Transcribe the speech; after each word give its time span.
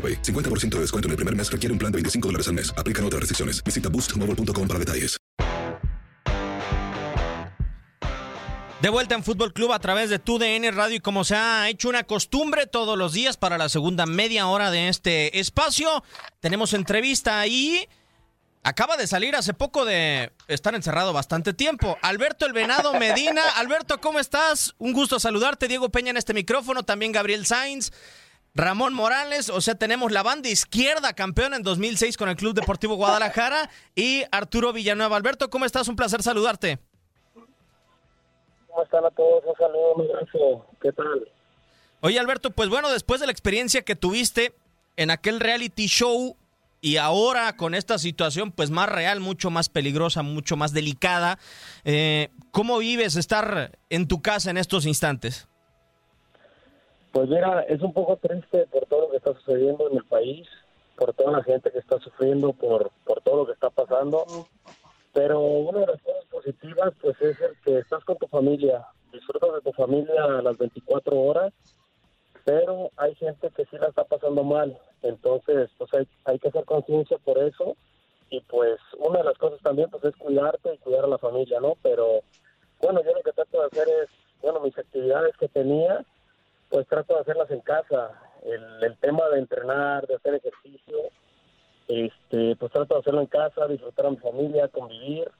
AroPay. 0.00 0.22
50% 0.22 0.76
de 0.76 0.80
descuento 0.80 1.08
en 1.08 1.10
el 1.10 1.16
primer 1.16 1.36
mes 1.36 1.52
requiere 1.52 1.72
un 1.74 1.78
plan 1.78 1.92
de 1.92 1.96
25 1.96 2.28
dólares 2.28 2.48
al 2.48 2.54
mes. 2.54 2.72
Aplican 2.78 3.04
otras 3.04 3.20
restricciones. 3.20 3.62
Visita 3.62 3.90
boostmobile.com 3.90 4.66
para 4.66 4.78
detalles. 4.78 5.20
De 8.80 8.88
vuelta 8.88 9.14
en 9.14 9.22
Fútbol 9.22 9.52
Club 9.52 9.74
a 9.74 9.78
través 9.78 10.08
de 10.08 10.18
TUDN 10.18 10.74
Radio 10.74 10.96
y 10.96 11.00
como 11.00 11.22
se 11.22 11.36
ha 11.36 11.68
hecho 11.68 11.90
una 11.90 12.04
costumbre 12.04 12.66
todos 12.66 12.96
los 12.96 13.12
días 13.12 13.36
para 13.36 13.58
la 13.58 13.68
segunda 13.68 14.06
media 14.06 14.46
hora 14.46 14.70
de 14.70 14.88
este 14.88 15.38
espacio, 15.38 16.02
tenemos 16.40 16.72
entrevista 16.72 17.40
ahí. 17.40 17.86
Acaba 18.62 18.96
de 18.96 19.06
salir 19.06 19.36
hace 19.36 19.52
poco 19.52 19.84
de 19.84 20.32
estar 20.48 20.74
encerrado 20.74 21.12
bastante 21.12 21.52
tiempo. 21.52 21.98
Alberto 22.00 22.46
El 22.46 22.54
Venado 22.54 22.94
Medina. 22.94 23.42
Alberto, 23.56 24.00
¿cómo 24.00 24.18
estás? 24.18 24.74
Un 24.78 24.94
gusto 24.94 25.20
saludarte. 25.20 25.68
Diego 25.68 25.90
Peña 25.90 26.10
en 26.10 26.16
este 26.16 26.32
micrófono, 26.32 26.82
también 26.82 27.12
Gabriel 27.12 27.44
Sainz. 27.44 27.92
Ramón 28.54 28.94
Morales, 28.94 29.48
o 29.48 29.60
sea, 29.60 29.76
tenemos 29.76 30.10
la 30.10 30.22
banda 30.22 30.48
izquierda 30.48 31.12
campeona 31.12 31.56
en 31.56 31.62
2006 31.62 32.16
con 32.16 32.28
el 32.28 32.36
Club 32.36 32.54
Deportivo 32.54 32.96
Guadalajara 32.96 33.70
y 33.94 34.24
Arturo 34.32 34.72
Villanueva. 34.72 35.16
Alberto, 35.16 35.50
¿cómo 35.50 35.64
estás? 35.64 35.86
Un 35.88 35.96
placer 35.96 36.22
saludarte. 36.22 36.78
¿Cómo 37.34 38.82
están 38.82 39.04
a 39.04 39.10
todos? 39.10 39.44
Un 39.46 39.56
saludo, 39.56 39.94
un 39.94 40.10
abrazo. 40.10 40.66
¿Qué 40.80 40.92
tal? 40.92 41.28
Oye, 42.00 42.18
Alberto, 42.18 42.50
pues 42.50 42.68
bueno, 42.68 42.90
después 42.90 43.20
de 43.20 43.26
la 43.26 43.32
experiencia 43.32 43.82
que 43.82 43.94
tuviste 43.94 44.54
en 44.96 45.10
aquel 45.10 45.38
reality 45.38 45.86
show 45.86 46.36
y 46.80 46.96
ahora 46.96 47.56
con 47.56 47.74
esta 47.74 47.98
situación 47.98 48.52
pues 48.52 48.70
más 48.70 48.88
real, 48.88 49.20
mucho 49.20 49.50
más 49.50 49.68
peligrosa, 49.68 50.22
mucho 50.22 50.56
más 50.56 50.72
delicada, 50.72 51.38
eh, 51.84 52.30
¿cómo 52.50 52.78
vives 52.78 53.16
estar 53.16 53.78
en 53.90 54.08
tu 54.08 54.22
casa 54.22 54.50
en 54.50 54.56
estos 54.56 54.86
instantes? 54.86 55.46
Pues 57.20 57.28
mira, 57.28 57.60
es 57.68 57.82
un 57.82 57.92
poco 57.92 58.16
triste 58.16 58.66
por 58.68 58.86
todo 58.86 59.02
lo 59.02 59.10
que 59.10 59.18
está 59.18 59.34
sucediendo 59.34 59.90
en 59.90 59.98
el 59.98 60.04
país, 60.04 60.48
por 60.96 61.12
toda 61.12 61.32
la 61.32 61.42
gente 61.42 61.70
que 61.70 61.78
está 61.78 61.98
sufriendo, 61.98 62.54
por, 62.54 62.90
por 63.04 63.20
todo 63.20 63.36
lo 63.36 63.46
que 63.46 63.52
está 63.52 63.68
pasando. 63.68 64.24
Pero 65.12 65.38
una 65.38 65.80
de 65.80 65.86
las 65.88 66.00
cosas 66.00 66.24
positivas, 66.30 66.94
pues 67.02 67.20
es 67.20 67.38
el 67.42 67.60
que 67.62 67.76
estás 67.76 68.02
con 68.04 68.16
tu 68.16 68.26
familia, 68.28 68.86
disfrutas 69.12 69.52
de 69.52 69.60
tu 69.60 69.72
familia 69.72 70.24
a 70.24 70.40
las 70.40 70.56
24 70.56 71.20
horas, 71.20 71.52
pero 72.46 72.90
hay 72.96 73.14
gente 73.16 73.50
que 73.50 73.66
sí 73.66 73.76
la 73.78 73.88
está 73.88 74.04
pasando 74.04 74.42
mal. 74.42 74.78
Entonces, 75.02 75.68
pues 75.76 75.92
hay, 75.92 76.08
hay 76.24 76.38
que 76.38 76.48
hacer 76.48 76.64
conciencia 76.64 77.18
por 77.18 77.36
eso. 77.36 77.76
Y 78.30 78.40
pues 78.40 78.80
una 78.96 79.18
de 79.18 79.24
las 79.24 79.36
cosas 79.36 79.60
también, 79.60 79.90
pues 79.90 80.04
es 80.04 80.16
cuidarte 80.16 80.72
y 80.72 80.78
cuidar 80.78 81.04
a 81.04 81.08
la 81.08 81.18
familia, 81.18 81.60
¿no? 81.60 81.74
Pero 81.82 82.22
bueno, 82.80 83.02
yo 83.04 83.12
lo 83.12 83.20
que 83.22 83.32
trato 83.32 83.60
de 83.60 83.66
hacer 83.66 83.88
es, 84.04 84.08
bueno, 84.40 84.60
mis 84.60 84.78
actividades 84.78 85.36
que 85.36 85.48
tenía, 85.48 86.02
pues 86.70 86.86
trato 86.86 87.14
de 87.14 87.20
hacerlas 87.20 87.50
en 87.50 87.60
casa. 87.60 88.12
El, 88.42 88.82
el, 88.82 88.96
tema 88.98 89.28
de 89.28 89.38
entrenar, 89.38 90.06
de 90.06 90.14
hacer 90.14 90.34
ejercicio, 90.34 90.98
este, 91.88 92.56
pues 92.56 92.72
trato 92.72 92.94
de 92.94 93.00
hacerlo 93.00 93.20
en 93.20 93.26
casa, 93.26 93.66
disfrutar 93.66 94.06
a 94.06 94.10
mi 94.10 94.16
familia, 94.16 94.68
convivir. 94.68 95.30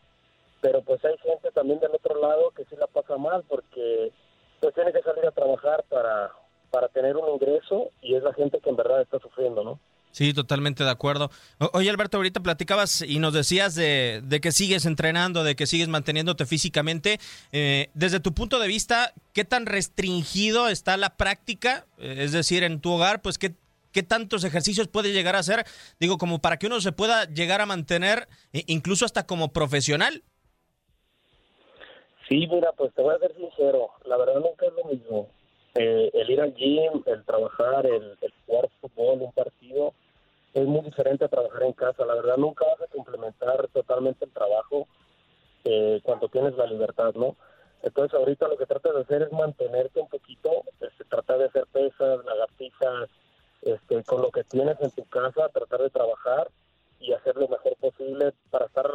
Pero 0.61 0.83
pues 0.83 1.03
hay 1.05 1.17
gente 1.19 1.51
también 1.53 1.81
del 1.81 1.95
otro 1.95 2.21
lado 2.21 2.51
que 2.51 2.65
sí 2.67 2.77
la 2.77 2.87
pasa 2.87 3.17
mal 3.17 3.45
porque 3.49 4.13
pues 4.61 4.75
tiene 4.75 4.93
que 4.93 5.01
salir 5.01 5.25
a 5.25 5.31
trabajar 5.31 5.85
para, 5.89 6.33
para 6.71 6.89
tener 6.89 7.17
un 7.17 7.31
ingreso 7.31 7.91
y 8.03 8.15
es 8.15 8.23
la 8.23 8.35
gente 8.35 8.61
que 8.61 8.69
en 8.69 8.77
verdad 8.77 9.01
está 9.01 9.19
sufriendo, 9.21 9.65
¿no? 9.65 9.81
Sí, 10.13 10.35
totalmente 10.35 10.83
de 10.83 10.91
acuerdo. 10.91 11.31
Oye, 11.73 11.89
Alberto, 11.89 12.17
ahorita 12.17 12.41
platicabas 12.41 13.03
y 13.03 13.21
nos 13.21 13.33
decías 13.33 13.77
de, 13.77 14.23
de 14.25 14.41
que 14.41 14.51
sigues 14.51 14.85
entrenando, 14.85 15.45
de 15.45 15.55
que 15.55 15.67
sigues 15.67 15.89
manteniéndote 15.89 16.47
físicamente. 16.47 17.21
Eh, 17.53 17.91
desde 17.95 18.19
tu 18.19 18.35
punto 18.35 18.59
de 18.59 18.67
vista, 18.67 19.13
¿qué 19.33 19.45
tan 19.45 19.67
restringido 19.67 20.69
está 20.69 20.97
la 20.97 21.17
práctica? 21.17 21.87
Eh, 21.99 22.17
es 22.19 22.33
decir, 22.33 22.65
en 22.65 22.81
tu 22.81 22.91
hogar, 22.91 23.23
pues, 23.23 23.39
¿qué, 23.39 23.55
¿qué 23.93 24.03
tantos 24.03 24.43
ejercicios 24.43 24.89
puede 24.89 25.13
llegar 25.13 25.37
a 25.37 25.41
hacer? 25.41 25.65
Digo, 26.01 26.19
como 26.19 26.41
para 26.41 26.59
que 26.59 26.67
uno 26.67 26.81
se 26.81 26.91
pueda 26.91 27.27
llegar 27.27 27.61
a 27.61 27.67
mantener, 27.67 28.29
incluso 28.53 29.05
hasta 29.05 29.27
como 29.27 29.53
profesional. 29.53 30.25
Sí, 32.29 32.47
mira, 32.49 32.73
pues 32.77 32.93
te 32.95 33.03
voy 33.03 33.15
a 33.15 33.19
ser 33.19 33.35
sincero, 33.37 33.91
la 34.07 34.17
verdad 34.17 34.41
nunca 34.41 34.67
es 34.67 34.73
lo 34.73 34.91
mismo. 34.91 35.29
Eh, 35.75 36.11
el 36.13 36.31
ir 36.31 36.41
al 36.41 36.55
gym, 36.55 37.03
el 37.07 37.25
trabajar, 37.25 37.87
el, 37.87 38.17
el, 38.21 38.35
jugar 38.47 38.69
fútbol, 38.81 39.23
un 39.23 39.33
partido, 39.33 39.95
es 40.53 40.67
muy 40.67 40.81
diferente 40.81 41.25
a 41.25 41.29
trabajar 41.29 41.63
en 41.63 41.73
casa. 41.73 42.05
La 42.05 42.15
verdad, 42.15 42.37
nunca 42.37 42.65
vas 42.67 42.83
a 42.83 42.93
complementar 42.93 43.69
totalmente 43.69 44.25
el 44.25 44.33
trabajo 44.33 44.89
eh, 45.65 46.01
cuando 46.03 46.29
tienes 46.29 46.57
la 46.57 46.67
libertad, 46.67 47.15
¿no? 47.15 47.37
Entonces, 47.83 48.19
ahorita 48.19 48.49
lo 48.49 48.59
que 48.59 48.67
tratas 48.67 48.95
de 48.95 49.01
hacer 49.01 49.23
es 49.23 49.33
mantenerte 49.33 50.01
un 50.01 50.09
poquito, 50.09 50.65
este, 50.81 51.05
tratar 51.05 51.39
de 51.39 51.45
hacer 51.47 51.67
pesas, 51.73 52.25
lagartijas, 52.25 53.09
este, 53.63 54.03
con 54.05 54.23
lo 54.23 54.31
que 54.31 54.45
tienes 54.45 54.81
en 54.81 54.91
tu 54.91 55.05
casa, 55.05 55.49
tratar 55.49 55.81
de 55.81 55.91
trabajar 55.91 56.51
y 56.99 57.13
hacer 57.13 57.37
lo 57.37 57.49
mejor 57.49 57.77
posible 57.77 58.33
para 58.51 58.67
estar, 58.67 58.91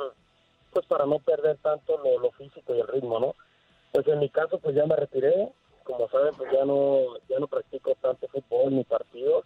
pues 0.71 0.85
para 0.85 1.05
no 1.05 1.19
perder 1.19 1.57
tanto 1.57 1.97
lo, 1.97 2.19
lo 2.19 2.31
físico 2.31 2.75
y 2.75 2.81
el 2.81 2.87
ritmo, 2.87 3.19
¿no? 3.19 3.33
Pues 3.91 4.07
en 4.07 4.19
mi 4.19 4.29
caso, 4.29 4.59
pues 4.59 4.75
ya 4.75 4.85
me 4.85 4.95
retiré, 4.95 5.51
como 5.85 6.09
saben, 6.09 6.33
pues 6.35 6.51
ya 6.51 6.65
no, 6.65 7.17
ya 7.29 7.39
no 7.39 7.47
practico 7.47 7.95
tanto 8.01 8.27
fútbol 8.27 8.75
ni 8.75 8.83
partidos, 8.83 9.45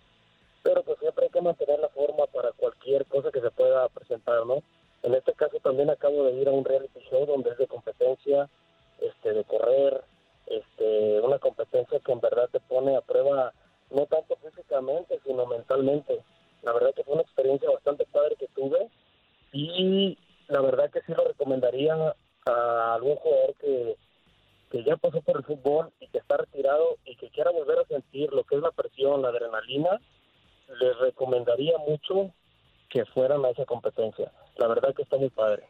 pero 0.64 0.84
pues 0.84 0.98
siempre 1.00 1.26
hay 1.26 1.32
que 1.32 1.42
mantener 1.42 1.80
la 1.80 1.90
forma 1.90 2.26
para 2.28 2.52
cualquier 2.54 3.06
cosa 3.06 3.30
que 3.32 3.42
se 3.42 3.52
pueda 3.52 3.88
presentar, 3.90 4.46
¿no? 4.46 4.64
En 5.04 5.14
este 5.14 5.34
caso 5.34 5.60
también 5.60 5.90
acabo 5.90 6.24
de 6.24 6.34
ir 6.34 6.48
a 6.48 6.52
un 6.52 6.66
reality 6.66 7.00
show 7.10 7.26
donde 7.26 7.52
es 7.52 7.58
de 7.58 7.68
competencia, 7.68 8.50
este, 9.00 9.34
de 9.34 9.44
correr, 9.44 10.02
este, 10.48 11.22
una 11.22 11.40
competencia 11.40 12.00
que 12.00 12.12
en 12.12 12.20
verdad 12.20 12.50
te 12.52 12.60
pone 12.62 12.96
a 12.96 13.02
prueba 13.02 13.54
no 13.92 14.06
tanto 14.06 14.36
físicamente, 14.38 15.20
sino 15.26 15.46
mentalmente. 15.46 16.22
La 16.64 16.74
verdad 16.74 16.94
que 16.94 17.04
fue 17.04 17.14
una 17.14 17.24
experiencia 17.24 17.70
bastante 17.70 18.06
padre 18.06 18.36
que 18.38 18.48
tuve 18.56 18.90
y 19.52 20.18
la 20.48 20.62
verdad 20.62 20.90
que 20.90 21.02
sí 21.02 21.14
lo 21.14 21.26
recomendaría 21.26 22.16
a 22.46 22.94
algún 22.96 23.16
jugador 23.18 23.56
que, 23.56 23.96
que 24.70 24.84
ya 24.84 24.98
pasó 24.98 25.22
por 25.22 25.38
el 25.38 25.44
fútbol 25.44 25.92
y 26.00 26.08
que 26.08 26.20
está 26.20 26.38
retirado 26.38 26.98
y 27.06 27.16
que 27.16 27.30
quiera 27.30 27.52
volver 27.52 27.80
a 27.80 27.86
sentir 27.86 28.32
lo 28.32 28.44
que 28.44 28.56
es 28.56 28.62
la 28.62 28.72
presión, 28.72 29.22
la 29.22 29.30
adrenalina, 29.30 30.00
les 30.80 30.98
recomendaría 31.00 31.78
mucho 31.80 32.32
que 32.90 33.06
fueran 33.06 33.44
a 33.46 33.50
esa 33.50 33.66
competencia. 33.66 34.32
La 34.58 34.68
verdad 34.68 34.94
que 34.96 35.04
está 35.04 35.18
muy 35.18 35.30
padre. 35.30 35.64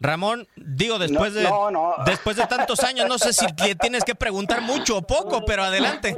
Ramón, 0.00 0.46
digo, 0.54 0.98
después 0.98 1.34
de 1.34 1.48
después 2.06 2.36
de 2.36 2.46
tantos 2.46 2.80
años, 2.80 3.08
no 3.08 3.18
sé 3.18 3.32
si 3.32 3.46
tienes 3.80 4.04
que 4.04 4.14
preguntar 4.14 4.62
mucho 4.62 4.98
o 4.98 5.02
poco, 5.02 5.44
pero 5.44 5.64
adelante. 5.64 6.14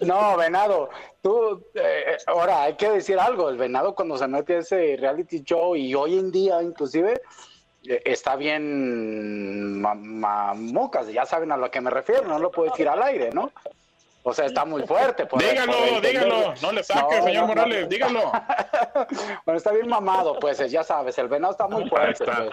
No, 0.00 0.36
Venado, 0.36 0.90
tú, 1.22 1.64
eh, 1.74 2.18
ahora 2.26 2.64
hay 2.64 2.74
que 2.74 2.90
decir 2.90 3.18
algo, 3.18 3.48
el 3.48 3.56
Venado 3.56 3.94
cuando 3.94 4.18
se 4.18 4.28
mete 4.28 4.56
a 4.56 4.58
ese 4.58 4.96
reality 4.98 5.42
show 5.42 5.74
y 5.74 5.94
hoy 5.94 6.18
en 6.18 6.30
día 6.30 6.62
inclusive 6.62 7.20
está 7.84 8.36
bien 8.36 9.80
mamucas, 9.80 11.08
ya 11.08 11.26
saben 11.26 11.52
a 11.52 11.56
lo 11.56 11.70
que 11.70 11.80
me 11.80 11.90
refiero, 11.90 12.24
no 12.24 12.38
lo 12.38 12.50
puedo 12.50 12.70
decir 12.70 12.88
al 12.88 13.02
aire, 13.02 13.30
¿no? 13.32 13.52
O 14.26 14.32
sea, 14.32 14.46
está 14.46 14.64
muy 14.64 14.82
fuerte. 14.86 15.28
dígalo, 15.38 16.00
dígalo, 16.00 16.54
no 16.62 16.72
le 16.72 16.82
saque, 16.82 17.20
señor 17.20 17.46
Morales, 17.46 17.86
dígalo. 17.90 18.32
bueno, 19.44 19.58
está 19.58 19.70
bien 19.70 19.86
mamado, 19.86 20.38
pues, 20.38 20.58
ya 20.70 20.82
sabes, 20.82 21.18
el 21.18 21.28
venado 21.28 21.52
está 21.52 21.68
muy 21.68 21.86
fuerte. 21.90 22.24
Pues. 22.24 22.50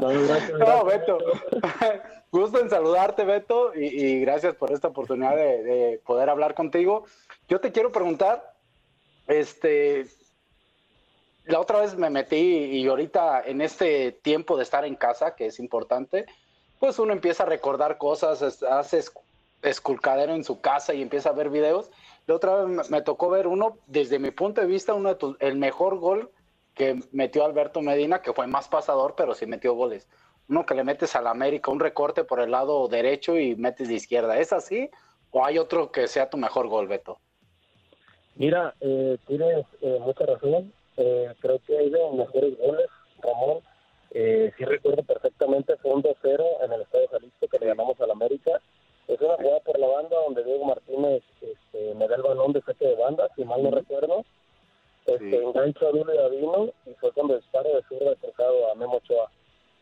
no, 0.00 0.84
Beto, 0.84 1.18
gusto 2.30 2.60
en 2.60 2.70
saludarte, 2.70 3.24
Beto, 3.24 3.74
y, 3.74 4.20
gracias 4.20 4.54
por 4.54 4.70
esta 4.70 4.86
oportunidad 4.86 5.34
de, 5.34 6.00
poder 6.06 6.30
hablar 6.30 6.54
contigo. 6.54 7.06
Yo 7.48 7.58
te 7.58 7.72
quiero 7.72 7.90
preguntar, 7.90 8.54
este, 9.26 10.06
la 11.44 11.60
otra 11.60 11.80
vez 11.80 11.96
me 11.96 12.10
metí 12.10 12.36
y 12.36 12.86
ahorita 12.86 13.42
en 13.44 13.60
este 13.60 14.12
tiempo 14.12 14.56
de 14.56 14.62
estar 14.62 14.84
en 14.84 14.96
casa, 14.96 15.34
que 15.34 15.46
es 15.46 15.58
importante, 15.58 16.26
pues 16.78 16.98
uno 16.98 17.12
empieza 17.12 17.42
a 17.42 17.46
recordar 17.46 17.98
cosas, 17.98 18.62
haces 18.62 19.12
esculcadero 19.62 20.34
en 20.34 20.44
su 20.44 20.60
casa 20.60 20.94
y 20.94 21.02
empieza 21.02 21.30
a 21.30 21.34
ver 21.34 21.50
videos. 21.50 21.90
La 22.26 22.34
otra 22.34 22.64
vez 22.64 22.90
me 22.90 23.02
tocó 23.02 23.28
ver 23.30 23.46
uno, 23.46 23.76
desde 23.86 24.18
mi 24.18 24.30
punto 24.30 24.60
de 24.60 24.66
vista, 24.66 24.94
uno 24.94 25.14
de 25.14 25.34
el 25.40 25.56
mejor 25.56 25.98
gol 25.98 26.30
que 26.74 27.00
metió 27.12 27.44
Alberto 27.44 27.82
Medina, 27.82 28.22
que 28.22 28.32
fue 28.32 28.46
más 28.46 28.68
pasador, 28.68 29.14
pero 29.16 29.34
sí 29.34 29.46
metió 29.46 29.74
goles. 29.74 30.08
Uno 30.48 30.64
que 30.64 30.74
le 30.74 30.84
metes 30.84 31.14
al 31.14 31.26
América, 31.26 31.70
un 31.70 31.80
recorte 31.80 32.24
por 32.24 32.40
el 32.40 32.50
lado 32.50 32.88
derecho 32.88 33.38
y 33.38 33.54
metes 33.56 33.88
de 33.88 33.94
izquierda. 33.94 34.38
¿Es 34.38 34.52
así? 34.52 34.90
¿O 35.30 35.44
hay 35.44 35.58
otro 35.58 35.92
que 35.92 36.08
sea 36.08 36.30
tu 36.30 36.36
mejor 36.38 36.68
gol, 36.68 36.88
Beto? 36.88 37.18
Mira, 38.36 38.74
eh, 38.80 39.18
tienes 39.26 39.66
eh, 39.82 39.98
mucha 40.00 40.24
razón. 40.24 40.72
Eh, 40.96 41.34
creo 41.40 41.58
que 41.66 41.78
hay 41.78 41.90
de 41.90 42.10
mejores 42.10 42.58
goles, 42.58 42.86
Ramón. 43.22 43.60
Eh, 44.12 44.52
sí 44.56 44.64
recuerdo 44.64 45.02
perfectamente, 45.04 45.76
fue 45.76 45.92
un 45.92 46.02
2-0 46.02 46.64
en 46.64 46.72
el 46.72 46.82
Estadio 46.82 47.08
Jalisco 47.08 47.46
que 47.48 47.58
le 47.58 47.66
ganamos 47.66 48.00
al 48.00 48.10
América 48.10 48.60
es 49.10 49.20
una 49.20 49.34
jugada 49.36 49.58
por 49.60 49.76
la 49.76 49.88
banda 49.88 50.16
donde 50.24 50.44
Diego 50.44 50.64
Martínez 50.64 51.24
este, 51.40 51.94
me 51.94 52.06
da 52.06 52.14
el 52.14 52.22
balón 52.22 52.52
de 52.52 52.62
saque 52.62 52.86
de 52.86 52.94
banda, 52.94 53.28
si 53.34 53.44
mal 53.44 53.60
no 53.60 53.72
recuerdo. 53.72 54.24
Este, 55.06 55.42
Engancho 55.42 55.88
a 55.88 55.90
Julio 55.90 56.14
Davino 56.14 56.70
y 56.86 56.94
fue 56.94 57.10
cuando 57.12 57.36
disparo 57.36 57.74
de 57.74 57.82
zurda 57.88 58.14
cruzado 58.16 58.70
a 58.70 58.74
Memo 58.76 58.98
Ochoa. 58.98 59.28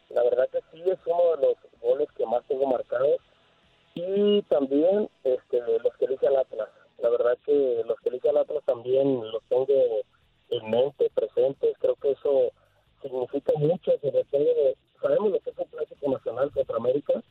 La 0.09 0.23
verdad 0.23 0.49
que 0.51 0.61
sí 0.73 0.83
es 0.87 0.99
uno 1.05 1.37
de 1.37 1.47
los 1.47 1.57
goles 1.83 2.09
que 2.17 2.25
más 2.25 2.43
tengo 2.49 2.67
marcados. 2.67 3.21
Y 3.95 4.41
también 4.43 5.11
este, 5.25 5.61
los 5.83 5.95
que 5.99 6.07
elige 6.07 6.27
el 6.27 6.37
Atlas. 6.37 6.71
La 6.99 7.11
verdad 7.11 7.37
que 7.45 7.83
los 7.87 8.01
que 8.01 8.09
elige 8.09 8.31
el 8.31 8.39
Atlas 8.39 8.63
también 8.65 9.31
los 9.31 9.43
tengo 9.51 9.67
en 10.51 10.71
mente, 10.71 11.11
presentes. 11.15 11.77
Creo 11.79 11.97
que 11.97 12.13
eso 12.13 12.53
significa 13.03 13.53
mucho, 13.57 13.93
sobre 14.01 14.25
todo, 14.25 14.75
sabemos 15.01 15.33
lo 15.33 15.41
que 15.41 15.51
es 15.51 15.59
un 15.59 15.65
clásico 15.67 16.11
nacional 16.11 16.51
contra 16.53 16.77
América, 16.77 17.23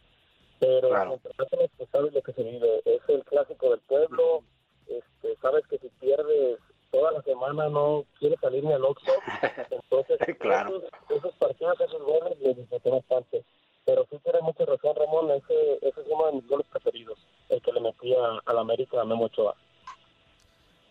pero 0.60 0.90
claro. 0.90 1.20
pues 1.24 1.90
sabes 1.92 2.14
lo 2.14 2.22
que 2.22 2.34
se 2.34 2.44
vive. 2.44 2.82
Es 2.86 3.02
el 3.08 3.24
clásico 3.26 3.70
del 3.70 3.80
pueblo. 3.82 4.44
Este, 4.88 5.36
sabes 5.42 5.66
que 5.68 5.78
si 5.80 5.90
pierdes 6.00 6.60
toda 6.92 7.12
la 7.12 7.22
semana 7.22 7.70
no 7.70 8.06
quieres 8.20 8.40
salir 8.40 8.64
ni 8.64 8.74
al 8.74 8.86
Oxxo. 8.86 9.12
Entonces, 9.72 10.18
claro. 10.40 10.82
esos, 11.10 11.36
partidos, 11.36 11.80
esos 11.82 12.02
goles, 12.02 12.40
les 12.40 12.58
disfruté 12.58 12.90
bastante. 12.90 13.44
Pero 13.86 14.06
sí 14.10 14.18
tiene 14.24 14.42
mucha 14.42 14.66
razón, 14.66 14.96
Ramón. 14.96 15.32
Ese, 15.32 15.76
ese 15.82 16.02
es 16.02 16.08
uno 16.10 16.26
de 16.28 16.34
mis 16.34 16.48
goles 16.48 16.68
preferidos, 16.68 17.20
el 17.50 17.62
que 17.62 17.72
le 17.72 17.82
metía 17.82 18.18
a 18.46 18.54
la 18.54 18.62
América 18.62 19.02
a 19.02 19.06
Memo 19.06 19.26
Ochoa. 19.26 19.56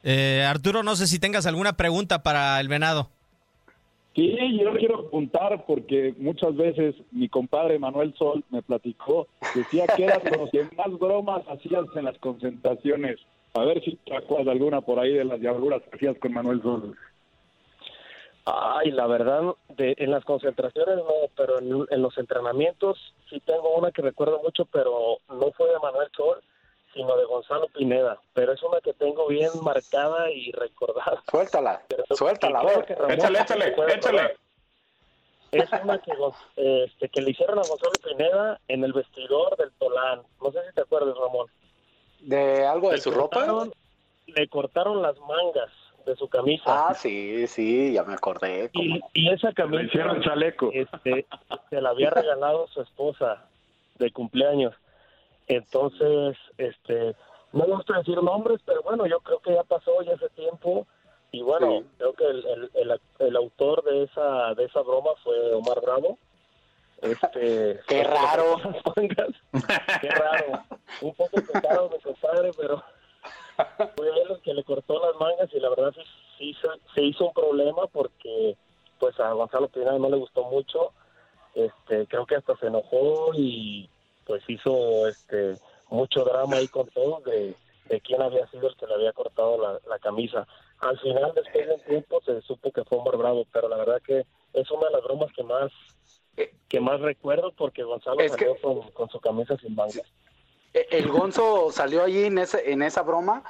Eh, 0.08 0.44
Arturo, 0.44 0.84
no 0.84 0.94
sé 0.94 1.08
si 1.08 1.18
tengas 1.18 1.46
alguna 1.46 1.72
pregunta 1.72 2.22
para 2.22 2.60
el 2.60 2.68
venado. 2.68 3.10
Sí, 4.14 4.38
yo 4.56 4.72
quiero 4.74 5.00
apuntar 5.00 5.66
porque 5.66 6.14
muchas 6.18 6.54
veces 6.54 6.94
mi 7.10 7.28
compadre 7.28 7.80
Manuel 7.80 8.14
Sol 8.16 8.44
me 8.50 8.62
platicó, 8.62 9.26
decía 9.56 9.84
que 9.96 10.04
eras 10.04 10.22
los 10.38 10.48
que 10.50 10.62
más 10.76 10.96
bromas 11.00 11.42
hacías 11.48 11.86
en 11.96 12.04
las 12.04 12.16
concentraciones. 12.18 13.18
A 13.54 13.64
ver 13.64 13.82
si 13.82 13.96
te 13.96 14.16
acuerdas 14.16 14.46
alguna 14.46 14.80
por 14.80 15.00
ahí 15.00 15.12
de 15.12 15.24
las 15.24 15.40
diabluras 15.40 15.82
que 15.82 15.96
hacías 15.96 16.16
con 16.20 16.32
Manuel 16.32 16.62
Sol. 16.62 16.96
Ay, 18.44 18.92
la 18.92 19.08
verdad, 19.08 19.56
de, 19.76 19.96
en 19.98 20.12
las 20.12 20.24
concentraciones 20.24 20.98
no, 20.98 21.04
pero 21.36 21.58
en, 21.58 21.84
en 21.90 22.00
los 22.00 22.16
entrenamientos 22.16 22.96
sí 23.28 23.40
tengo 23.40 23.76
una 23.76 23.90
que 23.90 24.02
recuerdo 24.02 24.40
mucho, 24.40 24.66
pero 24.66 25.18
no 25.28 25.50
fue 25.50 25.68
de 25.68 25.80
Manuel 25.82 26.08
Sol, 26.16 26.38
sino 26.96 27.14
de 27.16 27.24
Gonzalo 27.26 27.68
Pineda, 27.68 28.18
pero 28.32 28.52
es 28.52 28.62
una 28.62 28.80
que 28.80 28.94
tengo 28.94 29.28
bien 29.28 29.50
marcada 29.62 30.30
y 30.30 30.50
recordada. 30.52 31.22
Suéltala, 31.30 31.82
suéltala, 32.10 32.62
échale, 33.10 33.40
échale, 33.40 33.74
échale. 33.94 34.36
Es 35.52 35.70
una 35.82 35.98
que, 35.98 36.12
este, 36.56 37.08
que 37.08 37.20
le 37.20 37.30
hicieron 37.30 37.58
a 37.58 37.62
Gonzalo 37.68 37.92
Pineda 38.02 38.58
en 38.68 38.82
el 38.82 38.92
vestidor 38.94 39.56
del 39.58 39.70
Tolán. 39.72 40.22
No 40.42 40.50
sé 40.50 40.58
si 40.68 40.74
te 40.74 40.80
acuerdas, 40.80 41.14
Ramón. 41.16 41.46
¿De 42.20 42.66
algo 42.66 42.90
de 42.90 42.98
su 42.98 43.10
ropa? 43.10 43.46
Le 44.26 44.48
cortaron 44.48 45.02
las 45.02 45.16
mangas 45.20 45.70
de 46.06 46.16
su 46.16 46.28
camisa. 46.28 46.88
Ah, 46.88 46.94
sí, 46.94 47.46
sí, 47.46 47.92
ya 47.92 48.04
me 48.04 48.14
acordé. 48.14 48.70
Y, 48.72 49.00
y, 49.12 49.30
esa 49.30 49.52
camisa. 49.52 49.82
Le 49.82 49.88
hicieron 49.88 50.22
chaleco. 50.22 50.70
Este, 50.72 51.26
se 51.68 51.80
la 51.80 51.90
había 51.90 52.10
regalado 52.10 52.66
su 52.68 52.80
esposa 52.80 53.44
de 53.98 54.10
cumpleaños. 54.10 54.74
Entonces, 55.46 56.36
este, 56.58 57.14
no 57.52 57.66
me 57.66 57.74
gusta 57.74 57.98
decir 57.98 58.22
nombres, 58.22 58.60
pero 58.64 58.82
bueno, 58.82 59.06
yo 59.06 59.20
creo 59.20 59.40
que 59.40 59.54
ya 59.54 59.64
pasó 59.64 60.02
ya 60.02 60.12
ese 60.12 60.28
tiempo. 60.30 60.86
Y 61.32 61.42
bueno, 61.42 61.82
creo 61.98 62.12
que 62.14 62.24
el, 62.24 62.70
el, 62.74 63.00
el, 63.18 63.36
autor 63.36 63.82
de 63.84 64.04
esa 64.04 64.54
de 64.54 64.64
esa 64.64 64.80
broma 64.80 65.10
fue 65.22 65.54
Omar 65.54 65.80
Bravo. 65.82 66.18
Este, 67.02 67.80
qué 67.88 68.04
raro, 68.04 68.56
qué 70.00 70.08
raro, 70.08 70.62
un 71.02 71.14
poco 71.14 71.36
pecado 71.52 71.88
de 71.90 72.00
compadre, 72.00 72.50
pero 72.56 72.82
fue 73.96 74.08
él 74.08 74.30
el 74.30 74.40
que 74.40 74.54
le 74.54 74.64
cortó 74.64 75.00
las 75.04 75.20
mangas 75.20 75.52
y 75.52 75.60
la 75.60 75.68
verdad 75.70 75.92
sí, 76.38 76.54
sí 76.54 76.56
se, 76.94 77.02
hizo 77.02 77.26
un 77.26 77.34
problema 77.34 77.86
porque 77.86 78.56
pues 78.98 79.18
a 79.20 79.32
Gonzalo 79.32 79.68
Pineda 79.68 79.98
no 79.98 80.08
le 80.08 80.16
gustó 80.16 80.44
mucho, 80.44 80.92
este, 81.54 82.06
creo 82.06 82.24
que 82.24 82.36
hasta 82.36 82.56
se 82.56 82.66
enojó 82.66 83.32
y 83.34 83.90
pues 84.26 84.42
hizo 84.48 85.08
este 85.08 85.56
mucho 85.88 86.24
drama 86.24 86.56
ahí 86.56 86.68
con 86.68 86.88
todo 86.88 87.22
de, 87.24 87.54
quién 88.02 88.20
había 88.20 88.46
sido 88.48 88.68
el 88.68 88.76
que 88.76 88.86
le 88.86 88.94
había 88.94 89.12
cortado 89.12 89.80
la, 89.86 89.98
camisa. 90.00 90.46
Al 90.80 90.98
final, 90.98 91.32
después 91.34 91.66
de 91.66 91.74
un 91.74 91.80
tiempo, 91.82 92.20
se 92.24 92.42
supo 92.42 92.72
que 92.72 92.84
fue 92.84 92.98
Omar 92.98 93.16
Bravo, 93.16 93.46
pero 93.52 93.68
la 93.68 93.76
verdad 93.76 94.02
que 94.02 94.26
es 94.52 94.70
una 94.70 94.88
de 94.88 94.92
las 94.92 95.02
bromas 95.02 95.32
que 95.32 95.42
más 95.42 95.72
que 96.68 96.80
más 96.80 97.00
recuerdo 97.00 97.50
porque 97.52 97.82
Gonzalo 97.82 98.18
salió 98.28 98.60
con, 98.60 99.08
su 99.08 99.20
camisa 99.20 99.56
sin 99.56 99.74
mangas. 99.74 100.02
E, 100.74 100.86
el 100.90 101.08
Gonzo 101.08 101.72
salió 101.72 102.02
allí 102.02 102.24
en, 102.24 102.36
ese, 102.36 102.70
en 102.70 102.82
esa 102.82 103.02
broma, 103.02 103.42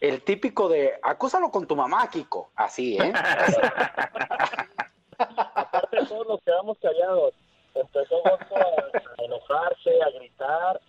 el 0.00 0.22
típico 0.22 0.68
de 0.68 0.94
acúsalo 1.02 1.52
con 1.52 1.68
tu 1.68 1.76
mamá, 1.76 2.10
Kiko, 2.10 2.50
así, 2.56 2.98
¿eh? 2.98 3.12
Aparte 5.18 5.98
todos 6.08 6.26
nos 6.26 6.42
quedamos 6.42 6.78
callados 6.78 7.32
empezó 7.74 8.22
a, 8.26 9.24
enojarse, 9.24 10.02
a 10.02 10.10
gritar, 10.10 10.80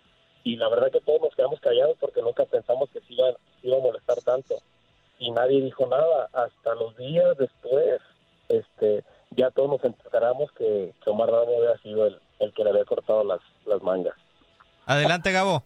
y 0.42 0.56
la 0.56 0.68
verdad 0.68 0.90
que 0.90 1.00
todos 1.00 1.20
nos 1.22 1.34
quedamos 1.34 1.60
callados 1.60 1.96
porque 1.98 2.20
nunca 2.20 2.44
pensamos 2.44 2.90
que 2.90 3.00
se 3.00 3.14
iba, 3.14 3.28
a 3.28 3.82
molestar 3.82 4.20
tanto. 4.22 4.56
Y 5.18 5.30
nadie 5.30 5.62
dijo 5.62 5.86
nada. 5.86 6.28
Hasta 6.32 6.74
los 6.74 6.96
días 6.96 7.36
después, 7.38 8.00
este, 8.48 9.04
ya 9.30 9.50
todos 9.50 9.70
nos 9.70 9.84
enteramos 9.84 10.52
que, 10.52 10.92
Omar 11.06 11.30
Ramos 11.30 11.54
había 11.56 11.78
sido 11.78 12.06
el, 12.06 12.20
el 12.40 12.52
que 12.52 12.64
le 12.64 12.70
había 12.70 12.84
cortado 12.84 13.24
las, 13.24 13.40
las 13.64 13.82
mangas. 13.82 14.14
Adelante, 14.86 15.32
Gabo. 15.32 15.62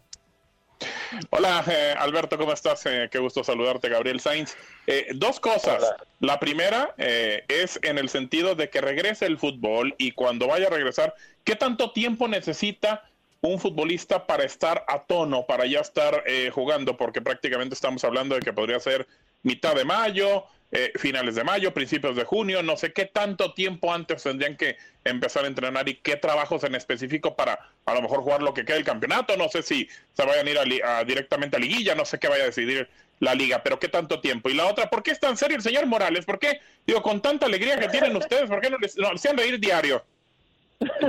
Hola, 1.31 1.65
eh, 1.67 1.95
Alberto, 1.97 2.37
¿cómo 2.37 2.53
estás? 2.53 2.85
Eh, 2.87 3.09
qué 3.11 3.19
gusto 3.19 3.43
saludarte, 3.43 3.89
Gabriel 3.89 4.21
Sainz. 4.21 4.57
Eh, 4.87 5.09
dos 5.15 5.41
cosas. 5.41 5.83
La 6.21 6.39
primera 6.39 6.95
es 6.97 7.79
en 7.83 7.99
el 7.99 8.09
sentido 8.09 8.55
de 8.55 8.69
que 8.69 8.81
regrese 8.81 9.27
el 9.27 9.39
fútbol 9.39 9.95
y 9.99 10.13
cuando 10.13 10.49
vaya 10.49 10.67
a 10.67 10.71
regresar, 10.71 11.15
¿qué 11.45 11.57
tanto 11.57 11.93
tiempo 11.93 12.29
necesita 12.29 13.05
un 13.41 13.59
futbolista 13.59 14.27
para 14.27 14.45
estar 14.45 14.85
a 14.89 15.05
tono, 15.05 15.47
para 15.47 15.67
ya 15.67 15.81
estar 15.81 16.25
jugando? 16.53 16.97
Porque 16.97 17.23
prácticamente 17.23 17.75
estamos 17.75 18.05
hablando 18.05 18.35
de 18.35 18.43
que 18.43 18.53
podría 18.53 18.81
ser 18.81 19.07
mitad 19.43 19.75
de 19.75 19.85
mayo, 19.85 20.45
eh, 20.71 20.93
finales 20.97 21.35
de 21.35 21.45
mayo, 21.45 21.73
principios 21.73 22.15
de 22.15 22.25
junio, 22.25 22.63
no 22.63 22.77
sé 22.77 22.93
qué 22.93 23.07
tanto 23.07 23.55
tiempo 23.55 23.93
antes 23.93 24.23
tendrían 24.23 24.55
que 24.55 24.77
empezar 25.03 25.45
a 25.45 25.49
entrenar 25.49 25.89
y 25.89 25.95
qué 25.95 26.17
trabajos 26.17 26.63
en 26.65 26.75
específico 26.75 27.35
para 27.35 27.59
a 27.87 27.95
lo 27.95 28.03
mejor 28.03 28.21
jugar 28.21 28.43
lo 28.43 28.53
que 28.53 28.67
queda 28.67 28.77
del 28.77 28.85
campeonato, 28.85 29.35
no 29.39 29.49
sé 29.49 29.63
si 29.63 29.89
se 30.13 30.27
vayan 30.27 30.47
a 30.47 30.51
ir 30.51 30.85
a, 30.85 31.05
directamente 31.05 31.57
a 31.57 31.61
liguilla, 31.61 31.95
no 31.95 32.05
sé 32.05 32.19
qué 32.19 32.29
vaya 32.29 32.43
a 32.43 32.49
decidir 32.49 32.87
la 33.21 33.35
liga, 33.35 33.63
pero 33.63 33.79
qué 33.79 33.89
tanto 33.89 34.21
tiempo. 34.21 34.51
Y 34.51 34.55
la 34.55 34.67
otra, 34.67 34.91
¿por 34.91 35.03
qué 35.03 35.13
es 35.13 35.21
tan 35.21 35.39
serio 35.39 35.57
el 35.57 35.63
señor 35.63 35.87
Morales? 35.87 36.27
¿Por 36.27 36.39
qué, 36.39 36.61
digo, 36.87 37.03
con 37.03 37.23
tanta 37.23 37.47
alegría 37.47 37.79
que 37.79 37.89
tienen 37.89 38.15
ustedes, 38.17 38.51
por 38.51 38.61
qué 38.61 38.69
no 38.69 38.77
les, 38.77 38.95
no, 38.99 39.11
les 39.11 39.25
hacen 39.25 39.39
reír 39.39 39.59
diario? 39.59 40.05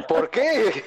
¿Por 0.08 0.30
qué? 0.30 0.84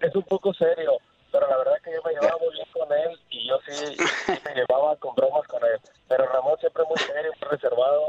es 0.00 0.14
un 0.14 0.24
poco 0.24 0.52
serio, 0.52 0.98
pero 1.34 1.48
la 1.48 1.56
verdad 1.56 1.72
que 1.82 1.92
yo 1.92 2.00
me 2.04 2.12
llevaba 2.12 2.38
muy 2.38 2.52
bien 2.52 2.66
con 2.72 2.92
él 2.92 3.18
y 3.28 3.48
yo 3.48 3.58
sí, 3.66 3.96
me 4.44 4.54
llevaba 4.54 4.94
con 4.98 5.16
bromas 5.16 5.44
con 5.48 5.60
él. 5.64 5.80
Pero 6.06 6.26
Ramón 6.26 6.56
siempre 6.60 6.84
muy 6.88 6.96
serio, 6.98 7.32
muy 7.40 7.50
reservado, 7.50 8.06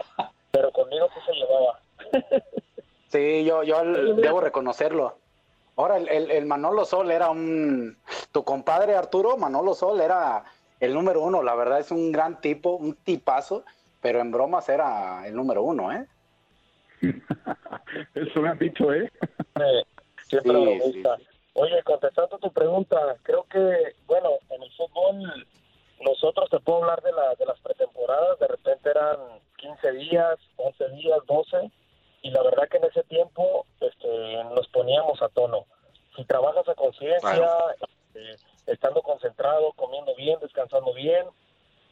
pero 0.52 0.72
conmigo 0.72 1.08
sí 1.12 1.20
se 1.26 1.34
llevaba. 1.34 1.80
Sí, 3.08 3.44
yo, 3.44 3.64
yo 3.64 3.84
debo 3.84 4.42
reconocerlo. 4.42 5.18
Ahora, 5.76 5.98
el, 5.98 6.30
el, 6.30 6.46
Manolo 6.46 6.86
Sol 6.86 7.10
era 7.10 7.30
un... 7.30 7.98
Tu 8.32 8.44
compadre 8.44 8.96
Arturo, 8.96 9.38
Manolo 9.38 9.74
Sol, 9.74 10.02
era 10.02 10.44
el 10.80 10.94
número 10.94 11.22
uno. 11.22 11.42
La 11.42 11.56
verdad 11.56 11.80
es 11.80 11.92
un 11.92 12.12
gran 12.12 12.40
tipo, 12.42 12.72
un 12.72 12.94
tipazo, 12.96 13.66
pero 14.02 14.20
en 14.20 14.32
bromas 14.32 14.70
era 14.70 15.26
el 15.26 15.36
número 15.36 15.64
uno, 15.64 15.92
¿eh? 15.92 16.06
Eso 18.14 18.42
me 18.42 18.50
han 18.50 18.60
dicho, 18.60 18.94
¿eh? 18.94 19.12
siempre 20.28 20.82
sí, 20.92 21.04
Oye, 21.58 21.82
contestando 21.84 22.38
tu 22.38 22.52
pregunta, 22.52 23.16
creo 23.24 23.44
que, 23.50 23.96
bueno, 24.08 24.30
en 24.50 24.62
el 24.62 24.72
fútbol 24.74 25.48
nosotros 26.02 26.50
te 26.50 26.60
puedo 26.60 26.84
hablar 26.84 27.02
de, 27.02 27.14
la, 27.14 27.34
de 27.36 27.46
las 27.46 27.58
pretemporadas, 27.62 28.38
de 28.40 28.48
repente 28.48 28.90
eran 28.90 29.16
15 29.56 29.92
días, 29.94 30.36
11 30.58 30.90
días, 30.90 31.18
12, 31.26 31.72
y 32.24 32.32
la 32.32 32.44
verdad 32.44 32.68
que 32.70 32.76
en 32.76 32.84
ese 32.84 33.04
tiempo 33.04 33.66
este, 33.80 34.44
nos 34.54 34.68
poníamos 34.68 35.22
a 35.22 35.30
tono. 35.30 35.66
Si 36.18 36.26
trabajas 36.26 36.68
a 36.68 36.76
conciencia, 36.76 37.50
este, 38.14 38.36
estando 38.74 39.02
concentrado, 39.02 39.72
comiendo 39.78 40.14
bien, 40.16 40.38
descansando 40.42 40.94
bien, 40.94 41.26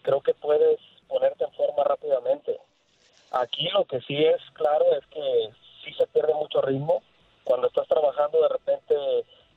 creo 0.02 0.20
que 0.20 0.34
puedes 0.34 0.78
ponerte 1.08 1.46
en 1.46 1.54
forma 1.54 1.86
rápidamente. 1.86 2.60
Aquí 3.32 3.70
lo 3.70 3.86
que 3.86 4.02
sí 4.02 4.26
es 4.26 4.42
claro 4.56 4.84
es 4.98 5.06
que 5.08 5.50
sí 5.86 5.94
se 5.94 6.06
pierde 6.08 6.34
mucho 6.34 6.62
ritmo 6.62 7.02
cuando 7.46 7.68
estás 7.68 7.88
trabajando 7.88 8.42
de 8.42 8.50
repente 8.50 8.96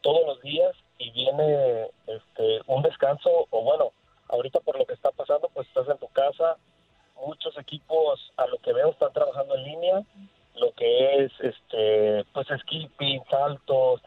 todos 0.03 0.26
los 0.26 0.41
días 0.43 0.75
y 0.99 1.11
viene 1.11 1.91
este, 2.07 2.61
un 2.67 2.83
descanso 2.83 3.47
o 3.50 3.62
bueno, 3.62 3.93
ahorita 4.29 4.61
por 4.61 4.79
lo 4.79 4.87
que 4.87 4.95
está 4.95 5.11
pasando 5.11 5.50
pues 5.53 5.67
estás 5.69 5.88
en 5.88 5.99
tu 5.99 6.09
casa, 6.09 6.57
muchos 7.25 7.57
equipos 7.59 8.33
a 8.37 8.47
lo 8.47 8.59
que 8.59 8.73
veo 8.73 8.91
están 8.91 9.12
trabajando 9.12 9.55
en 9.55 9.65
línea, 9.65 10.03
lo 10.55 10.73
que 10.73 11.25
es 11.25 11.33
este 11.41 12.25
pues 12.33 12.47
skipping, 12.62 13.23
saltos, 13.31 14.00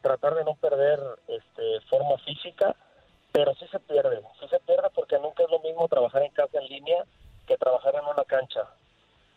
tratar 0.00 0.34
de 0.34 0.44
no 0.44 0.54
perder 0.56 1.00
este 1.28 1.80
forma 1.88 2.18
física, 2.18 2.76
pero 3.32 3.54
sí 3.54 3.66
se 3.70 3.80
pierde, 3.80 4.20
sí 4.40 4.46
se 4.48 4.60
pierde 4.60 4.88
porque 4.94 5.18
nunca 5.18 5.42
es 5.42 5.50
lo 5.50 5.60
mismo 5.60 5.88
trabajar 5.88 6.22
en 6.22 6.32
casa 6.32 6.58
en 6.58 6.68
línea 6.68 7.04
que 7.46 7.56
trabajar 7.56 7.94
en 7.94 8.04
una 8.04 8.24
cancha. 8.24 8.68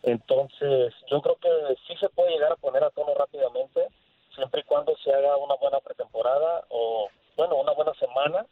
Entonces, 0.02 0.94
yo 1.10 1.20
creo 1.20 1.36
que 1.36 1.76
sí 1.86 1.96
se 1.98 2.08
puede 2.10 2.30
llegar 2.30 2.52
a 2.52 2.56
poner 2.56 2.84
a 2.84 2.90
tono 2.90 3.14
rápidamente, 3.14 3.88
siempre 4.34 4.60
y 4.60 4.64
cuando 4.64 4.96
se 4.98 5.12
haga 5.26 5.36
una 5.36 5.54
buena 5.56 5.80
pretemporada 5.80 6.64
o, 6.70 7.08
bueno, 7.36 7.56
una 7.56 7.72
buena 7.72 7.94
semana 7.94 8.46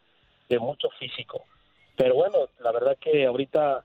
de 0.49 0.59
mucho 0.59 0.89
físico. 0.99 1.45
Pero 1.97 2.15
bueno, 2.15 2.49
la 2.61 2.73
verdad 2.73 2.97
que 3.01 3.27
ahorita, 3.27 3.85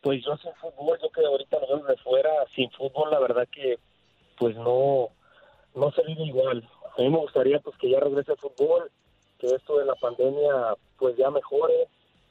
pues 0.00 0.24
yo 0.24 0.36
sin 0.38 0.52
fútbol, 0.54 0.98
yo 1.00 1.10
que 1.10 1.24
ahorita 1.24 1.60
lo 1.60 1.66
veo 1.66 1.86
de 1.86 1.96
fuera, 1.98 2.30
sin 2.54 2.70
fútbol, 2.72 3.10
la 3.10 3.20
verdad 3.20 3.48
que, 3.50 3.78
pues 4.38 4.56
no, 4.56 5.08
no 5.74 5.92
se 5.92 6.02
vive 6.02 6.24
igual. 6.24 6.68
A 6.96 7.00
mí 7.00 7.08
me 7.08 7.18
gustaría, 7.18 7.60
pues, 7.60 7.76
que 7.78 7.90
ya 7.90 8.00
regrese 8.00 8.32
el 8.32 8.38
fútbol, 8.38 8.90
que 9.38 9.46
esto 9.48 9.78
de 9.78 9.84
la 9.84 9.94
pandemia, 9.94 10.74
pues, 10.98 11.16
ya 11.16 11.30
mejore, 11.30 11.88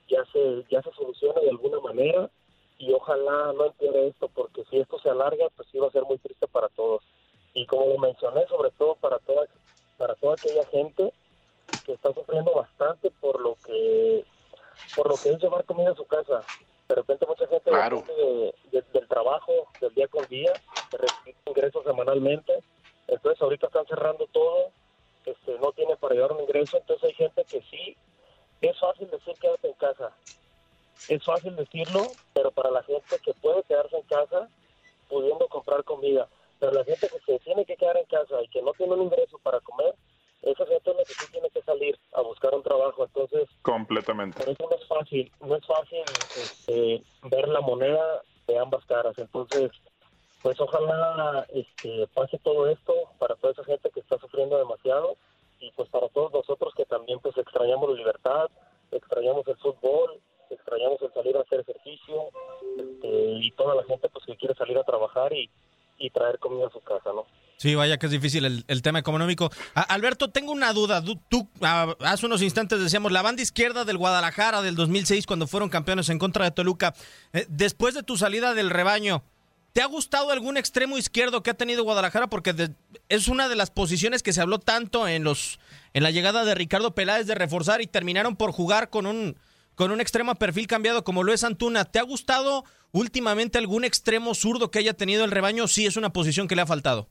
ya 0.09 0.23
se, 0.31 0.63
ya 0.69 0.81
se 0.81 0.91
solucione 0.91 1.41
de 1.41 1.49
alguna 1.49 1.79
manera 1.79 2.29
y 2.77 2.91
ojalá 2.91 3.53
no 3.53 3.65
empeore 3.65 4.07
esto, 4.07 4.27
porque 4.29 4.63
si 4.69 4.79
esto 4.79 4.99
se 4.99 5.09
alarga, 5.09 5.47
pues 5.55 5.67
sí 5.71 5.77
va 5.77 5.87
a 5.87 5.91
ser 5.91 6.03
muy 6.03 6.17
triste 6.17 6.47
para 6.47 6.67
todos. 6.69 7.03
Y 7.53 7.65
como 7.65 7.85
lo 7.85 7.97
mencioné, 7.97 8.45
sobre 8.47 8.71
todo 8.71 8.95
para 8.95 9.19
toda, 9.19 9.45
para 9.97 10.15
toda 10.15 10.35
aquella 10.35 10.65
gente 10.67 11.13
que 11.85 11.93
está 11.93 12.13
sufriendo 12.13 12.53
bastante 12.53 13.11
por 13.19 13.39
lo 13.41 13.55
que 13.65 14.25
por 14.95 15.09
lo 15.09 15.15
que 15.15 15.29
es 15.29 15.41
llevar 15.41 15.65
comida 15.65 15.91
a 15.91 15.95
su 15.95 16.05
casa. 16.05 16.43
De 16.87 16.95
repente 16.95 17.25
mucha 17.25 17.47
gente 17.47 17.71
del 18.71 19.07
trabajo, 19.07 19.51
del 19.79 19.93
día 19.93 20.07
con 20.07 20.25
día, 20.27 20.53
recibe 20.91 21.37
ingresos 21.45 21.83
semanalmente. 21.83 22.63
Entonces 23.07 23.41
ahorita 23.41 23.67
están 23.67 23.85
cerrando 23.85 24.27
todo, 24.31 24.71
este, 25.25 25.57
no 25.59 25.71
tiene 25.71 25.95
para 25.97 26.15
llevar 26.15 26.33
un 26.33 26.41
ingreso, 26.41 26.77
entonces 26.77 27.09
hay 27.09 27.13
gente 27.13 27.43
que 27.45 27.61
sí, 27.69 27.97
es 28.61 28.79
fácil 28.79 29.09
decir 29.09 29.33
quédate 29.39 29.67
en 29.67 29.73
casa, 29.73 30.11
es 31.09 31.23
fácil 31.23 31.55
decirlo, 31.55 32.07
pero 32.33 32.51
para 32.51 32.71
la 32.71 32.83
gente 32.83 33.19
que 33.23 33.33
puede 33.33 33.63
quedarse 33.63 33.97
en 33.97 34.03
casa 34.03 34.49
pudiendo 35.09 35.47
comprar 35.47 35.83
comida, 35.83 36.27
pero 36.63 36.75
la 36.75 36.85
gente 36.85 37.09
que 37.09 37.19
se 37.19 37.39
tiene 37.39 37.65
que 37.65 37.75
quedar 37.75 37.97
en 37.97 38.05
casa 38.05 38.41
y 38.41 38.47
que 38.47 38.61
no 38.61 38.71
tiene 38.71 38.93
un 38.93 39.01
ingreso 39.01 39.37
para 39.39 39.59
comer, 39.59 39.93
esa 40.43 40.65
gente 40.65 40.91
es 40.91 40.95
la 40.95 41.03
que 41.03 41.13
sí 41.13 41.25
tiene 41.29 41.49
que 41.49 41.61
salir 41.61 41.99
a 42.13 42.21
buscar 42.21 42.55
un 42.55 42.63
trabajo. 42.63 43.03
Entonces, 43.03 43.49
completamente. 43.63 44.39
Por 44.39 44.47
eso 44.47 44.69
no 44.69 44.77
es 44.77 44.87
fácil, 44.87 45.31
no 45.41 45.55
es 45.57 45.65
fácil 45.65 46.03
este, 46.37 47.03
ver 47.23 47.49
la 47.49 47.59
moneda 47.59 48.21
de 48.47 48.57
ambas 48.57 48.85
caras. 48.85 49.13
Entonces, 49.17 49.71
pues 50.41 50.57
ojalá 50.61 51.45
este, 51.49 52.07
pase 52.13 52.39
todo 52.39 52.69
esto 52.69 52.93
para 53.19 53.35
toda 53.35 53.51
esa 53.51 53.65
gente 53.65 53.89
que 53.89 53.99
está 53.99 54.17
sufriendo 54.19 54.57
demasiado 54.57 55.17
y 55.59 55.69
pues 55.71 55.89
para 55.89 56.07
todos 56.07 56.31
nosotros 56.31 56.73
que 56.77 56.85
también 56.85 57.19
pues 57.19 57.37
extrañamos 57.37 57.89
la 57.89 57.95
libertad, 57.97 58.49
extrañamos 58.89 59.45
el 59.49 59.57
fútbol, 59.57 60.17
extrañamos 60.49 61.01
el 61.01 61.11
salir 61.11 61.35
a 61.35 61.41
hacer 61.41 61.59
ejercicio 61.59 62.29
este, 62.77 63.07
y 63.09 63.51
toda 63.51 63.75
la 63.75 63.83
gente 63.83 64.07
pues 64.07 64.25
que 64.25 64.37
quiere 64.37 64.55
salir 64.55 64.77
a 64.77 64.85
trabajar 64.85 65.33
y, 65.33 65.49
traer 66.09 66.39
comida 66.39 66.67
a 66.67 66.71
su 66.71 66.81
casa, 66.81 67.11
¿no? 67.13 67.25
Sí, 67.57 67.75
vaya 67.75 67.97
que 67.97 68.07
es 68.07 68.11
difícil 68.11 68.65
el, 68.67 68.81
tema 68.81 68.99
económico. 68.99 69.49
Alberto, 69.73 70.29
tengo 70.29 70.51
una 70.51 70.73
duda. 70.73 71.01
Tú, 71.29 71.47
hace 72.01 72.25
unos 72.25 72.41
instantes 72.41 72.81
decíamos, 72.81 73.13
la 73.13 73.21
banda 73.21 73.41
izquierda 73.41 73.85
del 73.85 73.97
Guadalajara 73.97 74.61
del 74.61 74.75
2006, 74.75 75.25
cuando 75.25 75.47
fueron 75.47 75.69
campeones 75.69 76.09
en 76.09 76.19
contra 76.19 76.43
de 76.43 76.51
Toluca, 76.51 76.93
eh, 77.31 77.45
después 77.47 77.93
de 77.93 78.03
tu 78.03 78.17
salida 78.17 78.53
del 78.53 78.69
rebaño, 78.69 79.23
¿te 79.71 79.81
ha 79.81 79.85
gustado 79.85 80.31
algún 80.31 80.57
extremo 80.57 80.97
izquierdo 80.97 81.41
que 81.41 81.51
ha 81.51 81.53
tenido 81.53 81.85
Guadalajara? 81.85 82.27
Porque 82.27 82.71
es 83.07 83.27
una 83.29 83.47
de 83.47 83.55
las 83.55 83.71
posiciones 83.71 84.23
que 84.23 84.33
se 84.33 84.41
habló 84.41 84.59
tanto 84.59 85.07
en, 85.07 85.23
los, 85.23 85.59
en 85.93 86.03
la 86.03 86.11
llegada 86.11 86.43
de 86.43 86.55
Ricardo 86.55 86.95
Peláez 86.95 87.27
de 87.27 87.35
reforzar 87.35 87.81
y 87.81 87.87
terminaron 87.87 88.35
por 88.35 88.51
jugar 88.51 88.89
con 88.89 89.05
un 89.05 89.37
con 89.75 89.91
un 89.91 90.01
extremo 90.01 90.35
perfil 90.35 90.67
cambiado 90.67 91.03
como 91.03 91.23
lo 91.23 91.33
es 91.33 91.43
Antuna. 91.43 91.85
¿Te 91.85 91.97
ha 91.97 92.03
gustado 92.03 92.63
últimamente 92.93 93.57
algún 93.57 93.83
extremo 93.83 94.33
zurdo 94.33 94.71
que 94.71 94.79
haya 94.79 94.93
tenido 94.93 95.25
el 95.25 95.31
rebaño? 95.31 95.67
Sí, 95.67 95.85
es 95.85 95.97
una 95.97 96.13
posición 96.13 96.47
que 96.47 96.55
le 96.55 96.61
ha 96.61 96.65
faltado. 96.65 97.09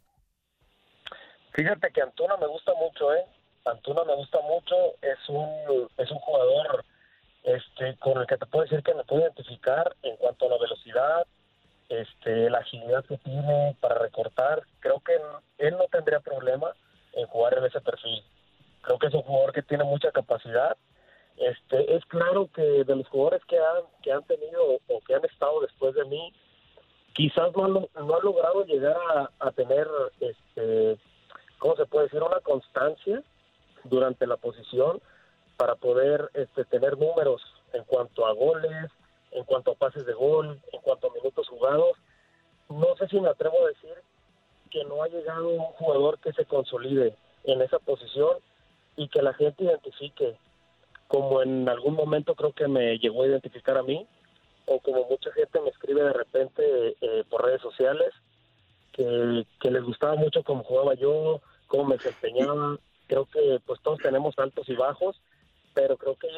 Fíjate 1.53 1.93
que 1.93 2.01
Antuna 2.01 2.39
me 2.39 2.47
gusta 2.47 2.73
mucho, 2.75 3.13
¿eh? 3.13 3.27
Antuna 3.67 4.05
me 4.05 4.15
gusta 4.15 4.39
mucho, 4.41 4.75
es 5.03 5.29
un, 5.29 5.89
es 5.99 6.11
un 6.11 6.19
jugador 6.19 6.85
este, 7.43 7.97
con 7.99 8.19
el 8.19 8.27
que 8.27 8.39
te 8.39 8.47
puedo 8.47 8.65
decir 8.65 8.83
que 8.83 8.95
me 8.95 9.05
puedo 9.05 9.23
identificar 9.23 9.95
en 10.03 10.17
cuanto 10.17 10.47
a 10.47 10.51
la 10.51 10.59
velocidad, 10.59 11.27
este, 11.89 12.49
la 12.49 12.59
agilidad 12.59 13.05
que 13.05 13.19
tiene 13.19 13.77
para 13.81 13.99
recortar. 13.99 14.63
Creo 14.81 15.01
que 15.01 15.13
él 15.59 15.73
no 15.73 15.85
tendría 15.91 16.21
problema 16.21 16.73
en 17.13 17.27
jugar 17.27 17.59
en 17.59 17.65
ese 17.65 17.81
perfil. 17.81 18.25
Creo 18.81 18.99
que 18.99 19.09
es 19.09 19.15
un 19.15 19.23
jugador 19.23 19.53
que 19.53 19.63
tiene 19.63 19.85
mucha 19.85 20.11
capacidad 20.11 20.77
este, 21.43 21.97
es 21.97 22.05
claro 22.07 22.49
que 22.55 22.63
de 22.63 22.97
los 22.97 23.09
jugadores 23.09 23.45
que 23.47 23.59
han, 23.59 23.83
que 24.01 24.13
han 24.13 24.23
tenido 24.25 24.79
o 24.89 25.01
que 25.05 25.15
han 25.15 25.25
estado 25.25 25.61
después 25.61 25.93
de 25.95 26.05
mí, 26.05 26.33
quizás 27.15 27.55
no 27.57 27.67
no 27.69 27.89
han 27.95 28.23
logrado 28.23 28.65
llegar 28.65 28.97
a, 29.41 29.51
tener, 29.51 29.89
este, 30.21 30.97
¿cómo 31.59 31.75
se 31.77 31.87
puede 31.87 32.05
decir? 32.05 32.23
Una 32.23 32.41
constancia 32.41 33.23
durante 33.85 34.27
la 34.27 34.37
posición 34.37 35.01
para 35.57 35.75
poder 35.75 36.31
este, 36.35 36.65
tener 36.65 36.97
números 36.97 37.43
en 37.73 37.83
cuanto 37.85 38.25
a 38.25 38.33
goles, 38.35 38.91
en 39.33 39.43
cuanto 39.45 39.73
a 39.73 39.75
pases 39.75 40.07
de 40.07 40.13
gol, 40.13 40.61
en 40.73 40.81
cuanto 40.81 41.09
a 41.09 41.15
minutos 41.15 41.49
jugados. 41.49 41.99
No 42.69 42.95
sé 42.99 43.09
si 43.09 43.21
me 43.21 43.29
atrevo 43.29 43.65
a 43.65 43.69
decir 43.69 43.95
que 44.71 44.85
no 44.85 45.03
ha 45.03 45.09
llegado 45.09 45.49
un 45.49 45.73
jugador 45.73 46.21
que 46.21 46.33
se 46.35 46.45
consolide 46.45 47.17
en 47.45 47.63
esa 47.63 47.81
posición 47.81 48.37
y 48.97 49.09
que 49.09 49.23
la 49.23 49.35
gente 49.35 49.65
identifique 49.65 50.37
como 51.13 51.43
en 51.43 51.69
algún 51.69 51.95
momento 51.95 52.35
creo 52.35 52.55
que 52.55 52.67
me 52.69 52.97
llegó 52.99 53.23
a 53.23 53.27
identificar 53.27 53.77
a 53.77 53.83
mí, 53.83 54.07
o 54.65 54.81
como 54.81 55.07
mucha 55.11 55.31
gente 55.33 55.61
me 55.61 55.69
escribe 55.69 56.03
de 56.03 56.13
repente 56.15 56.97
eh, 57.03 57.25
por 57.29 57.45
redes 57.45 57.61
sociales, 57.61 58.15
que, 58.93 59.45
les 59.71 59.83
gustaba 59.83 60.15
mucho 60.15 60.43
cómo 60.43 60.65
jugaba 60.65 60.95
yo, 60.95 61.43
cómo 61.67 61.85
me 61.85 61.97
desempeñaba. 61.97 62.79
Creo 63.09 63.27
que 63.27 63.61
pues 63.67 63.79
todos 63.83 63.99
tenemos 63.99 64.39
altos 64.39 64.67
y 64.71 64.75
bajos, 64.75 65.21
pero 65.75 65.99
creo 65.99 66.17
que 66.17 66.29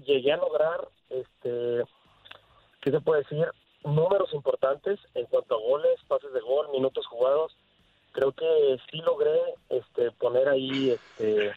llegué 0.00 0.32
a 0.32 0.36
lograr 0.36 0.86
este 1.10 1.82
¿qué 2.80 2.92
se 2.92 3.00
puede 3.00 3.22
decir? 3.22 3.44
Números 3.82 4.32
importantes 4.34 5.00
en 5.14 5.26
cuanto 5.26 5.56
a 5.56 5.68
goles, 5.68 5.98
pases 6.06 6.32
de 6.32 6.40
gol, 6.40 6.68
minutos 6.70 7.08
jugados. 7.08 7.56
Creo 8.12 8.30
que 8.30 8.78
sí 8.88 8.98
logré 8.98 9.40
este, 9.68 10.12
poner 10.12 10.48
ahí 10.48 10.90
este, 10.90 11.52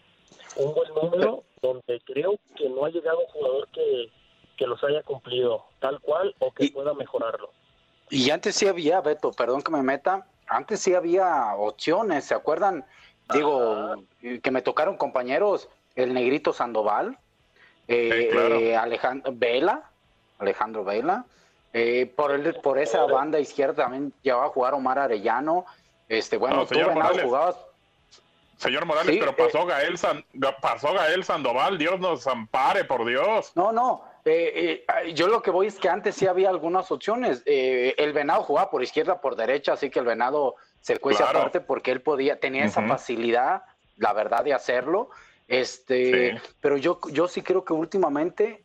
un 0.55 0.73
buen 0.73 0.93
número 0.93 1.43
donde 1.61 2.01
creo 2.05 2.35
que 2.55 2.69
no 2.69 2.85
ha 2.85 2.89
llegado 2.89 3.19
un 3.19 3.27
jugador 3.27 3.67
que, 3.69 4.09
que 4.57 4.67
los 4.67 4.83
haya 4.83 5.03
cumplido 5.03 5.65
tal 5.79 5.99
cual 5.99 6.35
o 6.39 6.51
que 6.51 6.69
pueda 6.69 6.93
mejorarlo. 6.93 7.51
Y 8.09 8.29
antes 8.29 8.55
sí 8.55 8.67
había, 8.67 9.01
Beto, 9.01 9.31
perdón 9.31 9.61
que 9.61 9.71
me 9.71 9.81
meta, 9.81 10.27
antes 10.47 10.79
sí 10.79 10.93
había 10.93 11.55
opciones, 11.55 12.25
¿se 12.25 12.35
acuerdan? 12.35 12.85
Digo, 13.33 14.03
que 14.43 14.51
me 14.51 14.61
tocaron 14.61 14.97
compañeros, 14.97 15.67
el 15.95 16.13
negrito 16.13 16.53
Sandoval, 16.53 17.17
eh, 17.87 18.29
eh, 18.31 18.75
Alejandro 18.75 19.33
Vela, 19.35 19.89
Alejandro 20.37 20.83
Vela, 20.83 21.25
eh, 21.73 22.11
por 22.15 22.31
el, 22.31 22.53
por 22.61 22.77
esa 22.77 23.05
banda 23.05 23.39
izquierda 23.39 23.83
también 23.83 24.13
llevaba 24.21 24.45
a 24.45 24.49
jugar 24.49 24.75
Omar 24.75 24.99
Arellano, 24.99 25.65
este 26.07 26.37
bueno, 26.37 26.57
No, 26.57 26.65
tú 26.67 26.75
Venado, 26.75 27.17
jugabas 27.23 27.57
Señor 28.57 28.85
Morales, 28.85 29.13
Sí, 29.13 29.19
pero 29.19 29.35
pasó, 29.35 29.65
Gael 29.65 29.97
San- 29.97 30.23
pasó 30.61 30.93
Gael 30.93 31.23
Sandoval, 31.23 31.77
Dios 31.77 31.99
nos 31.99 32.25
ampare, 32.27 32.85
por 32.85 33.05
Dios. 33.05 33.51
No, 33.55 33.71
no. 33.71 34.03
eh, 34.23 34.83
eh, 35.03 35.13
yo 35.13 35.27
lo 35.27 35.41
que 35.41 35.51
voy 35.51 35.67
es 35.67 35.77
que 35.79 35.89
antes 35.89 36.15
sí 36.15 36.25
había 36.25 36.49
algunas 36.49 36.89
opciones. 36.91 37.43
Eh, 37.45 37.93
el 37.97 38.13
Venado 38.13 38.43
jugaba 38.43 38.71
por 38.71 38.81
izquierda, 38.81 39.19
por 39.21 39.35
derecha, 39.35 39.73
así 39.73 39.89
que 39.89 39.99
el 39.99 40.05
Venado 40.05 40.55
se 40.81 40.97
cuece 40.99 41.21
Claro. 41.23 41.39
aparte 41.39 41.59
porque 41.61 41.91
él 41.91 42.01
podía, 42.01 42.39
tenía 42.39 42.65
esa 42.65 42.81
facilidad, 42.87 43.63
la 43.97 44.13
verdad, 44.13 44.43
de 44.43 44.53
hacerlo. 44.53 45.09
Este, 45.47 46.41
pero 46.61 46.77
yo, 46.77 46.99
yo 47.11 47.27
sí 47.27 47.41
creo 47.41 47.63
que 47.65 47.73
últimamente, 47.73 48.63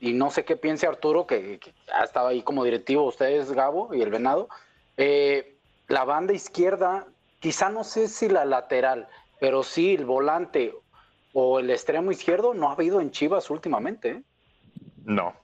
y 0.00 0.12
no 0.12 0.30
sé 0.30 0.44
qué 0.44 0.56
piense 0.56 0.86
Arturo, 0.86 1.26
que, 1.26 1.58
que 1.58 1.72
ha 1.92 2.04
estado 2.04 2.28
ahí 2.28 2.42
como 2.42 2.64
directivo 2.64 3.04
ustedes, 3.04 3.50
Gabo 3.52 3.94
y 3.94 4.02
el 4.02 4.10
Venado, 4.10 4.48
eh, 4.96 5.56
la 5.88 6.04
banda 6.04 6.32
izquierda, 6.32 7.06
quizá 7.40 7.70
no 7.70 7.82
sé 7.84 8.08
si 8.08 8.28
la 8.28 8.44
lateral, 8.44 9.08
pero 9.42 9.64
sí 9.64 9.94
el 9.94 10.04
volante 10.04 10.72
o 11.32 11.58
el 11.58 11.68
extremo 11.70 12.12
izquierdo 12.12 12.54
no 12.54 12.68
ha 12.68 12.74
habido 12.74 13.00
en 13.00 13.10
Chivas 13.10 13.50
últimamente. 13.50 14.10
¿eh? 14.10 14.22
No. 15.04 15.34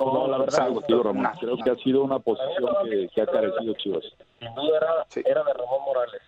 No, 0.00 0.26
la 0.26 0.38
verdad, 0.38 0.56
Salvo- 0.58 0.74
contigo, 0.80 1.02
Ramón. 1.04 1.22
no, 1.22 1.32
Creo 1.38 1.56
no. 1.56 1.64
que 1.64 1.70
ha 1.70 1.76
sido 1.76 2.02
una 2.02 2.18
posición 2.18 2.74
que, 2.90 3.08
que 3.14 3.20
ha 3.22 3.26
carecido 3.26 3.74
Chivas. 3.74 4.02
sin 4.40 4.52
duda 4.56 4.78
era, 4.78 5.06
era 5.30 5.44
de 5.44 5.52
Ramón 5.52 5.82
Morales. 5.84 6.22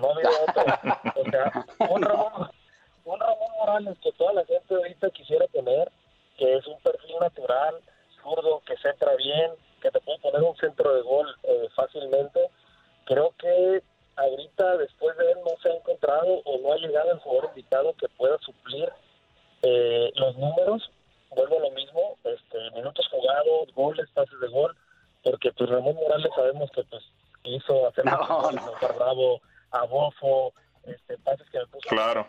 No 0.00 0.08
había 0.10 0.28
otro. 0.48 1.20
O 1.22 1.30
sea, 1.30 1.66
un 1.90 2.02
Ramón, 2.02 2.50
un 3.04 3.20
Ramón 3.20 3.50
Morales 3.60 3.96
que 4.02 4.10
toda 4.12 4.32
la 4.32 4.44
gente 4.44 4.74
ahorita 4.74 5.10
quisiera 5.10 5.46
tener, 5.48 5.92
que 6.36 6.56
es 6.56 6.66
un 6.66 6.80
perfil 6.80 7.14
natural, 7.20 7.76
zurdo, 8.22 8.60
que 8.66 8.76
centra 8.78 9.14
bien, 9.16 9.52
que 9.80 9.90
te 9.92 10.00
puede 10.00 10.18
poner 10.18 10.42
un 10.42 10.56
centro 10.56 10.92
de 10.94 11.02
gol 11.02 11.28
eh, 11.44 11.68
fácilmente. 11.76 12.40
Creo 13.04 13.32
que 13.38 13.82
ahorita, 14.16 14.76
después 14.78 15.16
de 15.16 15.32
él, 15.32 15.38
no 15.44 15.52
se 15.62 15.70
ha 15.70 15.74
encontrado 15.76 16.42
o 16.44 16.58
no 16.58 16.72
ha 16.72 16.76
llegado 16.76 17.12
el 17.12 17.18
jugador 17.18 17.50
invitado 17.50 17.94
que 17.94 18.08
pueda 18.10 18.38
suplir 18.38 18.90
eh, 19.62 20.10
los 20.16 20.36
números. 20.36 20.90
Vuelvo 21.30 21.56
a 21.58 21.60
lo 21.60 21.70
mismo, 21.70 22.18
este, 22.24 22.70
minutos 22.74 23.08
jugados, 23.10 23.72
goles, 23.74 24.06
pases 24.12 24.38
de 24.40 24.48
gol, 24.48 24.76
porque 25.22 25.50
pues 25.52 25.70
Ramón 25.70 25.94
Morales 25.94 26.30
sabemos 26.34 26.70
que 26.72 26.82
pues 26.84 27.02
hizo 27.44 27.88
hacer 27.88 28.04
No, 28.04 28.18
goles, 28.42 28.60
no. 28.62 28.88
a 28.88 28.92
Bravo, 28.92 29.40
a 29.70 29.84
Bofo, 29.86 30.52
este, 30.84 31.16
pases 31.18 31.48
que 31.50 31.58
me 31.58 31.66
puso. 31.66 31.88
Claro. 31.88 32.28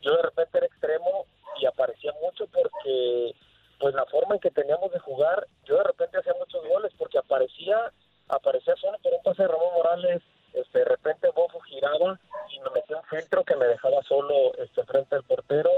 Yo 0.00 0.16
de 0.16 0.22
repente 0.22 0.58
era 0.58 0.66
extremo 0.66 1.26
y 1.60 1.66
aparecía 1.66 2.12
mucho 2.22 2.46
porque 2.46 3.34
pues 3.78 3.94
la 3.94 4.06
forma 4.06 4.34
en 4.36 4.40
que 4.40 4.50
teníamos 4.50 4.90
de 4.92 4.98
jugar, 5.00 5.46
yo 5.64 5.76
de 5.76 5.84
repente 5.84 6.18
hacía 6.18 6.32
muchos 6.38 6.66
goles 6.66 6.92
porque 6.96 7.18
aparecía, 7.18 7.92
aparecía 8.28 8.74
solo 8.76 8.96
por 9.02 9.12
un 9.12 9.22
pase 9.22 9.42
de 9.42 9.48
Ramón 9.48 9.74
Morales, 9.74 10.22
este, 10.54 10.78
de 10.80 10.84
repente 10.84 11.28
Bofo 11.34 11.60
giraba 11.60 12.18
y 12.50 12.60
me 12.60 12.70
metía 12.74 12.96
un 12.96 13.04
filtro 13.04 13.44
que 13.44 13.56
me 13.56 13.66
dejaba 13.66 14.02
solo 14.02 14.54
este, 14.58 14.84
frente 14.84 15.16
al 15.16 15.24
portero, 15.24 15.70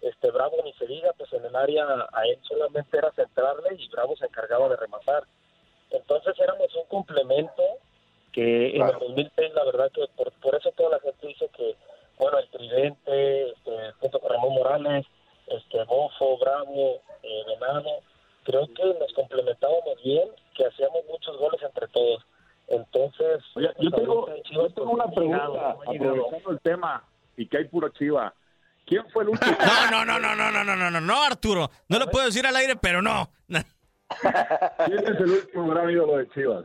este 0.00 0.30
Bravo 0.30 0.56
ni 0.64 0.72
se 0.74 0.86
diga, 0.86 1.12
pues 1.16 1.32
en 1.32 1.44
el 1.44 1.54
área 1.54 1.84
a 2.12 2.26
él 2.26 2.38
solamente 2.42 2.98
era 2.98 3.12
centrarle 3.12 3.76
y 3.78 3.88
Bravo 3.88 4.16
se 4.16 4.26
encargaba 4.26 4.68
de 4.68 4.76
rematar. 4.76 5.24
Entonces 5.90 6.34
éramos 6.40 6.74
un 6.74 6.86
complemento 6.86 7.62
que 8.32 8.76
en 8.76 8.82
el 8.82 8.98
2006 8.98 9.54
la 9.54 9.64
verdad 9.64 9.90
que 9.92 10.06
por, 10.16 10.32
por 10.40 10.54
eso 10.54 10.72
toda 10.72 10.90
la 10.90 11.00
gente 11.00 11.26
dice 11.26 11.48
que 11.56 11.76
bueno 12.18 12.38
el 12.38 12.48
tridente 12.48 13.50
este, 13.50 13.92
junto 14.00 14.18
con 14.20 14.30
Ramón 14.30 14.54
Morales 14.54 15.06
este 15.46 15.84
Bofo 15.84 16.38
Bravo 16.38 17.02
eh, 17.22 17.42
Venado 17.46 18.00
creo 18.44 18.66
que 18.74 18.84
nos 18.98 19.12
complementábamos 19.12 20.02
bien 20.02 20.30
que 20.56 20.64
hacíamos 20.66 21.04
muchos 21.10 21.36
goles 21.36 21.62
entre 21.62 21.86
todos 21.88 22.22
entonces 22.68 23.42
Oye, 23.54 23.70
yo 23.78 23.90
pues, 23.90 24.02
tengo, 24.02 24.20
ahorita 24.20 24.36
en 24.36 24.42
Chivas, 24.44 24.68
yo 24.68 24.74
tengo 24.74 24.90
pues, 24.92 24.94
una 24.94 25.04
no 25.04 25.10
ha 25.10 25.24
llegado, 25.24 25.52
pregunta, 25.52 25.74
no 25.84 25.90
ha 25.90 25.92
llegado. 25.92 26.10
aprovechando 26.12 26.50
el 26.50 26.60
tema 26.60 27.04
y 27.36 27.46
¿Quién 28.86 29.08
fue 29.10 29.22
el 29.24 29.28
último? 29.30 29.56
No, 29.90 30.04
no, 30.04 30.04
no, 30.04 30.18
no, 30.18 30.34
no, 30.36 30.50
no, 30.50 30.64
no, 30.64 30.76
no, 30.76 30.90
no, 30.90 31.00
no, 31.00 31.22
Arturo. 31.22 31.70
No 31.88 31.98
lo 31.98 32.06
puedo 32.08 32.26
decir 32.26 32.46
al 32.46 32.56
aire, 32.56 32.76
pero 32.76 33.00
no. 33.02 33.30
¿Quién 33.48 34.98
es 34.98 35.06
el 35.20 35.30
último 35.30 35.68
gran 35.68 35.90
ídolo 35.90 36.18
de 36.18 36.28
Chivas? 36.30 36.64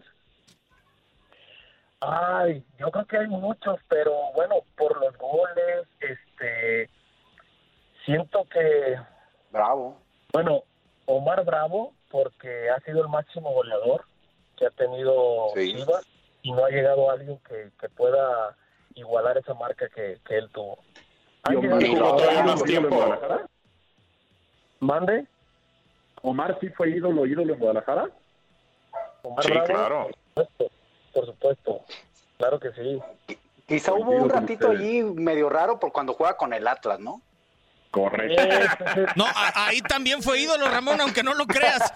Ay, 1.99 2.63
yo 2.79 2.91
creo 2.91 3.05
que 3.05 3.17
hay 3.17 3.27
muchos, 3.27 3.79
pero 3.89 4.13
bueno, 4.35 4.55
por 4.77 4.99
los 5.03 5.17
goles, 5.17 5.87
este, 5.99 6.89
siento 8.05 8.45
que, 8.51 8.97
Bravo. 9.51 9.99
bueno, 10.31 10.63
Omar 11.05 11.43
Bravo, 11.43 11.93
porque 12.11 12.69
ha 12.69 12.79
sido 12.81 13.01
el 13.01 13.07
máximo 13.09 13.51
goleador 13.51 14.05
que 14.57 14.67
ha 14.67 14.71
tenido 14.71 15.47
Sí. 15.55 15.73
Chivas 15.75 16.05
y 16.43 16.51
no 16.51 16.65
ha 16.65 16.69
llegado 16.69 17.09
alguien 17.09 17.39
que, 17.47 17.71
que 17.79 17.89
pueda 17.89 18.55
igualar 18.93 19.37
esa 19.37 19.53
marca 19.55 19.87
que, 19.89 20.19
que 20.25 20.37
él 20.37 20.49
tuvo. 20.51 20.79
Ha 21.47 21.53
¿Y 21.53 21.55
Omar 21.55 21.79
llegado 21.81 21.95
jugó 21.95 22.09
jugadores- 22.17 22.33
ídolo, 22.33 22.43
más 22.55 22.63
tiempo. 22.63 23.15
¿Mande? 24.79 25.25
¿Omar 26.21 26.57
sí 26.59 26.69
fue 26.69 26.89
ídolo, 26.89 27.25
ídolo 27.25 27.53
en 27.53 27.59
Guadalajara? 27.59 28.09
Omar 29.23 29.45
Sí, 29.45 29.51
Bravo, 29.51 29.65
claro. 29.67 30.07
Por 30.33 30.45
supuesto, 30.47 30.75
por 31.13 31.25
supuesto, 31.25 31.81
claro 32.37 32.59
que 32.59 32.71
sí. 32.73 33.01
Quizá 33.67 33.93
hubo 33.93 34.05
Coincido 34.05 34.23
un 34.23 34.29
ratito 34.29 34.69
allí 34.69 35.03
medio 35.03 35.49
raro 35.49 35.79
por 35.79 35.91
cuando 35.91 36.13
juega 36.13 36.37
con 36.37 36.53
el 36.53 36.67
Atlas, 36.67 36.99
¿no? 36.99 37.21
Correcto. 37.91 38.43
No, 39.15 39.25
a- 39.25 39.67
ahí 39.67 39.81
también 39.81 40.21
fue 40.21 40.39
ídolo, 40.41 40.67
Ramón, 40.69 40.99
aunque 41.01 41.23
no 41.23 41.33
lo 41.33 41.45
creas. 41.47 41.91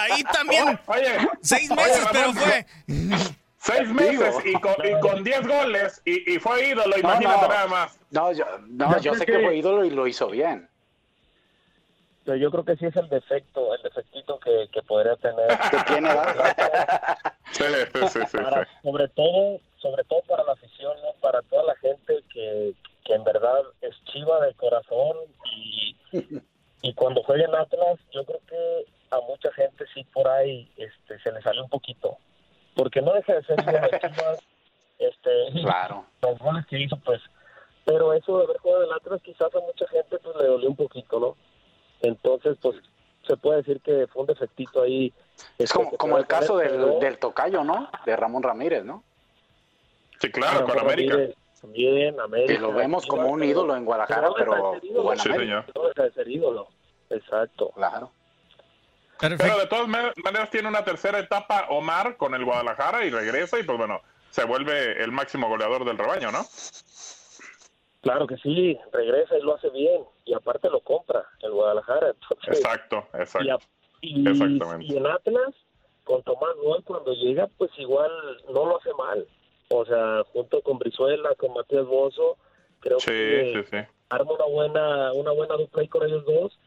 Ahí 0.00 0.24
también. 0.24 0.78
Oye, 0.86 1.18
Seis 1.42 1.70
oye, 1.70 1.82
meses, 1.82 2.06
pero 2.12 2.32
fue. 2.32 2.66
Seis 3.64 3.88
meses 3.88 4.34
y 4.44 4.52
con, 4.60 4.74
y 4.84 5.00
con 5.00 5.24
diez 5.24 5.46
goles 5.46 6.02
y, 6.04 6.34
y 6.34 6.38
fue 6.38 6.68
ídolo, 6.68 6.98
imagínate 6.98 7.42
no. 7.42 7.48
nada 7.48 7.66
más. 7.66 7.98
No, 8.10 8.30
yo, 8.32 8.44
no, 8.68 8.92
Yo 8.96 8.98
yo 8.98 9.10
creo 9.12 9.14
sé 9.20 9.26
que 9.26 9.32
que- 9.32 9.44
fue 9.44 9.56
ídolo 9.56 9.84
y 9.84 9.90
lo 9.90 10.06
hizo 10.06 10.28
bien. 10.28 10.68
Pero 12.24 12.36
yo 12.38 12.50
creo 12.50 12.64
que 12.64 12.76
sí 12.76 12.86
es 12.86 12.96
el 12.96 13.08
defecto, 13.10 13.74
el 13.74 13.82
defectito 13.82 14.38
que, 14.38 14.68
que 14.72 14.82
podría 14.82 15.14
tener. 15.16 15.46
¿De 15.72 15.78
quién 15.86 16.06
edad? 16.06 16.34
Sí, 17.52 17.62
sí, 17.62 18.08
sí, 18.08 18.20
sí, 18.32 18.36
Para- 18.38 18.64
sí. 18.64 18.70
sobre 18.82 19.06
todo, 19.08 19.60
sobre 19.78 20.02
todo 20.04 20.20
para 20.22 20.42
la 20.42 20.52
afición, 20.52 20.92
¿no? 21.02 21.12
para 21.20 21.40
toda 21.42 21.62
la 21.64 21.76
gente 21.76 22.18
que, 22.32 22.72
que 23.04 23.14
en 23.14 23.22
verdad 23.22 23.60
es 23.80 23.94
chiva 24.06 24.44
de 24.44 24.52
corazón 24.54 25.16
y, 25.56 25.96
y 26.82 26.94
cuando 26.94 27.22
juega 27.22 27.44
en 27.44 27.54
Atlas, 27.54 28.00
yo 28.12 28.24
creo 28.24 28.40
que 28.48 28.86
a 29.10 29.20
mucha 29.20 29.52
gente 29.52 29.84
sí 29.94 30.02
por 30.12 30.26
ahí 30.26 30.68
este, 30.76 31.20
se 31.20 31.30
le 31.30 31.40
sale 31.42 31.60
un 31.62 31.68
poquito, 31.68 32.18
porque 32.74 33.00
no 33.02 33.12
deja 33.12 33.34
de 33.34 33.42
ser 33.44 33.56
Chivas, 33.60 34.40
este, 34.98 35.30
Claro. 35.62 36.04
los 36.22 36.38
goles 36.38 36.66
que 36.66 36.80
hizo, 36.80 36.96
pues, 37.04 37.20
pero 37.84 38.12
eso 38.12 38.38
de 38.38 38.44
haber 38.44 38.58
jugado 38.58 38.84
en 38.84 38.92
Atlas 38.92 39.20
quizás 39.22 39.54
a 39.54 39.60
mucha 39.60 39.86
gente 39.88 40.18
pues 40.18 40.36
le 40.36 40.46
dolió 40.46 40.68
un 40.70 40.76
poquito, 40.76 41.20
¿no? 41.20 41.36
Entonces, 42.02 42.56
pues, 42.60 42.76
se 43.26 43.36
puede 43.36 43.58
decir 43.58 43.80
que 43.80 44.06
fue 44.08 44.22
un 44.22 44.28
defectito 44.28 44.82
ahí. 44.82 45.12
Es 45.58 45.70
este, 45.70 45.74
como, 45.78 45.90
como 45.96 46.18
el 46.18 46.26
caso 46.26 46.56
del, 46.58 46.70
pero- 46.70 46.98
del 46.98 47.18
tocayo, 47.18 47.64
¿no? 47.64 47.88
De 48.04 48.14
Ramón 48.16 48.42
Ramírez, 48.42 48.84
¿no? 48.84 49.02
Sí, 50.20 50.30
claro, 50.30 50.60
con 50.64 50.68
Ramón 50.74 50.84
América. 50.92 51.14
Ramírez, 51.14 51.36
También, 51.60 52.20
América. 52.20 52.52
Que 52.54 52.58
lo 52.60 52.72
vemos 52.72 53.06
como 53.06 53.28
un 53.28 53.42
ídolo 53.42 53.74
en 53.76 53.84
Guadalajara, 53.86 54.28
pero 54.36 54.74
en 54.74 54.80
Sí, 55.18 55.32
señor. 55.32 55.64
No 55.74 55.88
deja 55.88 56.02
de 56.04 56.12
ser 56.12 56.28
ídolo. 56.28 56.68
Exacto. 57.10 57.70
Claro. 57.74 58.10
Pero 59.38 59.58
de 59.58 59.66
todas 59.66 59.88
ma- 59.88 60.12
maneras 60.22 60.50
tiene 60.50 60.68
una 60.68 60.84
tercera 60.84 61.18
etapa 61.18 61.66
Omar 61.70 62.16
con 62.16 62.34
el 62.34 62.44
Guadalajara 62.44 63.04
y 63.04 63.10
regresa 63.10 63.58
y 63.58 63.62
pues 63.62 63.78
bueno, 63.78 64.00
se 64.30 64.44
vuelve 64.44 65.02
el 65.02 65.12
máximo 65.12 65.48
goleador 65.48 65.84
del 65.84 65.96
rebaño, 65.98 66.30
¿no? 66.30 66.44
Claro 68.02 68.26
que 68.26 68.36
sí, 68.38 68.78
regresa 68.92 69.38
y 69.38 69.42
lo 69.42 69.54
hace 69.56 69.70
bien. 69.70 70.02
Y 70.26 70.34
aparte 70.34 70.68
lo 70.68 70.80
compra 70.80 71.24
el 71.40 71.52
Guadalajara. 71.52 72.10
Entonces, 72.10 72.58
Exacto, 72.60 73.08
y, 73.14 73.16
exacto. 73.18 73.52
a- 73.54 73.58
y- 74.02 74.28
Exactamente. 74.28 74.84
y 74.92 74.96
en 74.96 75.06
Atlas, 75.06 75.54
con 76.04 76.22
Tomás 76.22 76.54
Gol, 76.62 76.82
cuando 76.84 77.14
llega, 77.14 77.48
pues 77.56 77.70
igual 77.78 78.10
no 78.52 78.66
lo 78.66 78.78
hace 78.78 78.90
mal. 78.98 79.26
O 79.70 79.86
sea, 79.86 80.22
junto 80.32 80.60
con 80.60 80.78
Brizuela, 80.78 81.34
con 81.36 81.54
Matías 81.54 81.86
Bozo, 81.86 82.36
creo 82.80 83.00
Sí, 83.00 83.06
que 83.06 83.64
sí, 83.70 83.70
sí. 83.78 83.86
arma 84.10 84.32
una 84.32 84.44
buena, 84.44 85.12
una 85.14 85.30
buena 85.32 85.54
dupla 85.56 85.80
ahí 85.80 85.88
con 85.88 86.02
ellos 86.06 86.24
dos. 86.26 86.58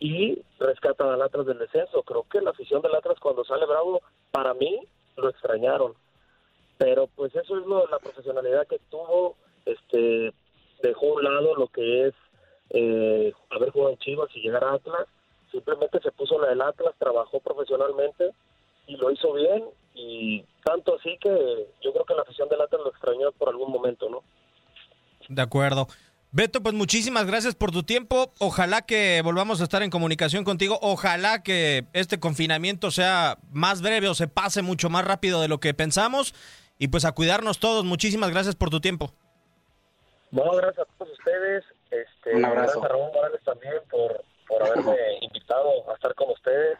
Y 0.00 0.42
rescatan 0.58 1.10
al 1.10 1.22
Atlas 1.22 1.46
del 1.46 1.58
descenso. 1.58 2.02
Creo 2.02 2.24
que 2.28 2.40
la 2.40 2.50
afición 2.50 2.82
del 2.82 2.94
Atlas 2.94 3.20
cuando 3.20 3.44
sale 3.44 3.66
bravo, 3.66 4.00
para 4.32 4.54
mí, 4.54 4.80
lo 5.16 5.28
extrañaron. 5.28 5.94
Pero 6.78 7.06
pues 7.14 7.34
eso 7.36 7.58
es 7.58 7.66
lo, 7.66 7.86
la 7.88 7.98
profesionalidad 7.98 8.66
que 8.66 8.80
tuvo, 8.90 9.36
este 9.66 10.32
dejó 10.82 11.10
a 11.10 11.14
un 11.16 11.24
lado 11.24 11.54
lo 11.54 11.68
que 11.68 12.06
es 12.06 12.14
eh, 12.70 13.32
haber 13.50 13.70
jugado 13.70 13.92
en 13.92 13.98
Chivas 13.98 14.30
y 14.34 14.40
llegar 14.40 14.64
a 14.64 14.72
Atlas. 14.74 15.06
Simplemente 15.52 16.00
se 16.00 16.10
puso 16.12 16.40
la 16.40 16.48
del 16.48 16.62
Atlas, 16.62 16.94
trabajó 16.98 17.40
profesionalmente 17.40 18.30
y 18.86 18.96
lo 18.96 19.10
hizo 19.10 19.34
bien 19.34 19.64
y 19.94 20.42
tanto 20.64 20.96
así 20.96 21.18
que 21.18 21.66
yo 21.82 21.92
creo 21.92 22.04
que 22.06 22.14
la 22.14 22.22
afición 22.22 22.48
del 22.48 22.62
Atlas 22.62 22.80
lo 22.82 22.90
extrañó 22.90 23.32
por 23.32 23.50
algún 23.50 23.70
momento, 23.70 24.08
¿no? 24.08 24.22
De 25.28 25.42
acuerdo. 25.42 25.86
Beto, 26.32 26.62
pues 26.62 26.76
muchísimas 26.76 27.26
gracias 27.26 27.56
por 27.56 27.72
tu 27.72 27.82
tiempo. 27.82 28.32
Ojalá 28.38 28.82
que 28.82 29.20
volvamos 29.24 29.60
a 29.60 29.64
estar 29.64 29.82
en 29.82 29.90
comunicación 29.90 30.44
contigo. 30.44 30.78
Ojalá 30.80 31.42
que 31.42 31.86
este 31.92 32.20
confinamiento 32.20 32.92
sea 32.92 33.38
más 33.50 33.82
breve 33.82 34.08
o 34.08 34.14
se 34.14 34.28
pase 34.28 34.62
mucho 34.62 34.90
más 34.90 35.04
rápido 35.04 35.42
de 35.42 35.48
lo 35.48 35.58
que 35.58 35.74
pensamos. 35.74 36.32
Y 36.78 36.86
pues 36.86 37.04
a 37.04 37.12
cuidarnos 37.12 37.58
todos. 37.58 37.84
Muchísimas 37.84 38.30
gracias 38.30 38.54
por 38.54 38.70
tu 38.70 38.80
tiempo. 38.80 39.12
No, 40.30 40.44
gracias 40.54 40.86
a 40.86 40.98
todos 40.98 41.18
ustedes. 41.18 41.64
Este, 41.90 42.36
Un 42.36 42.44
abrazo. 42.44 42.80
Gracias 42.80 42.84
a 42.84 42.88
Ramón 42.88 43.10
Morales 43.12 43.40
también 43.44 43.74
por, 43.90 44.24
por 44.46 44.62
haberme 44.62 44.96
invitado 45.22 45.90
a 45.90 45.94
estar 45.94 46.14
con 46.14 46.30
ustedes. 46.30 46.78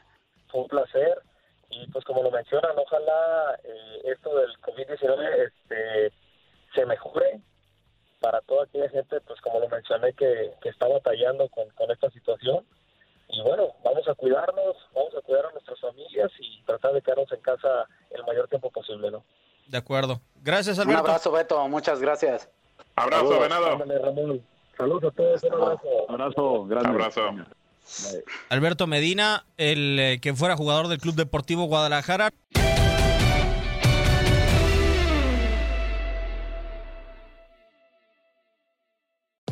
Fue 0.48 0.60
un 0.60 0.68
placer. 0.68 1.22
Y 1.70 1.88
pues 1.88 2.04
como 2.04 2.22
lo 2.22 2.30
mencionan, 2.30 2.70
ojalá 2.76 3.58
eh, 3.64 4.12
esto 4.12 4.32
del 4.36 4.52
COVID-19 4.60 5.48
este, 5.48 6.12
se 6.72 6.86
mejore 6.86 7.40
para 8.20 8.40
toda 8.42 8.64
aquella 8.64 8.88
gente, 8.90 9.20
pues 9.22 9.40
como 9.40 9.60
lo 9.60 9.68
mencioné, 9.68 10.12
que, 10.12 10.52
que 10.62 10.68
está 10.68 10.86
batallando 10.86 11.48
con, 11.48 11.68
con 11.70 11.90
esta 11.90 12.10
situación. 12.10 12.64
Y 13.28 13.40
bueno, 13.42 13.68
vamos 13.84 14.06
a 14.08 14.14
cuidarnos, 14.14 14.76
vamos 14.94 15.14
a 15.16 15.20
cuidar 15.22 15.46
a 15.46 15.52
nuestras 15.52 15.78
familias 15.80 16.30
y 16.40 16.62
tratar 16.64 16.92
de 16.92 17.00
quedarnos 17.02 17.30
en 17.32 17.40
casa 17.40 17.86
el 18.10 18.24
mayor 18.24 18.48
tiempo 18.48 18.70
posible, 18.70 19.10
¿no? 19.10 19.24
De 19.68 19.78
acuerdo. 19.78 20.20
Gracias, 20.42 20.78
Un 20.78 20.84
Alberto. 20.84 21.00
abrazo, 21.02 21.32
Beto. 21.32 21.68
Muchas 21.68 22.00
gracias. 22.00 22.48
Abrazo, 22.96 23.22
Saludos. 23.28 23.42
Venado. 23.42 23.66
Ándale, 23.72 23.98
Ramón. 23.98 24.44
Saludos 24.76 25.12
a 25.12 25.16
todos, 25.16 25.42
un 25.44 25.52
abrazo. 25.54 25.88
Abrazo, 26.08 26.64
grande. 26.66 26.88
Abrazo. 26.88 27.30
Alberto 28.48 28.86
Medina, 28.86 29.44
el 29.56 29.98
eh, 29.98 30.18
que 30.20 30.34
fuera 30.34 30.56
jugador 30.56 30.88
del 30.88 30.98
Club 30.98 31.14
Deportivo 31.14 31.64
Guadalajara. 31.64 32.30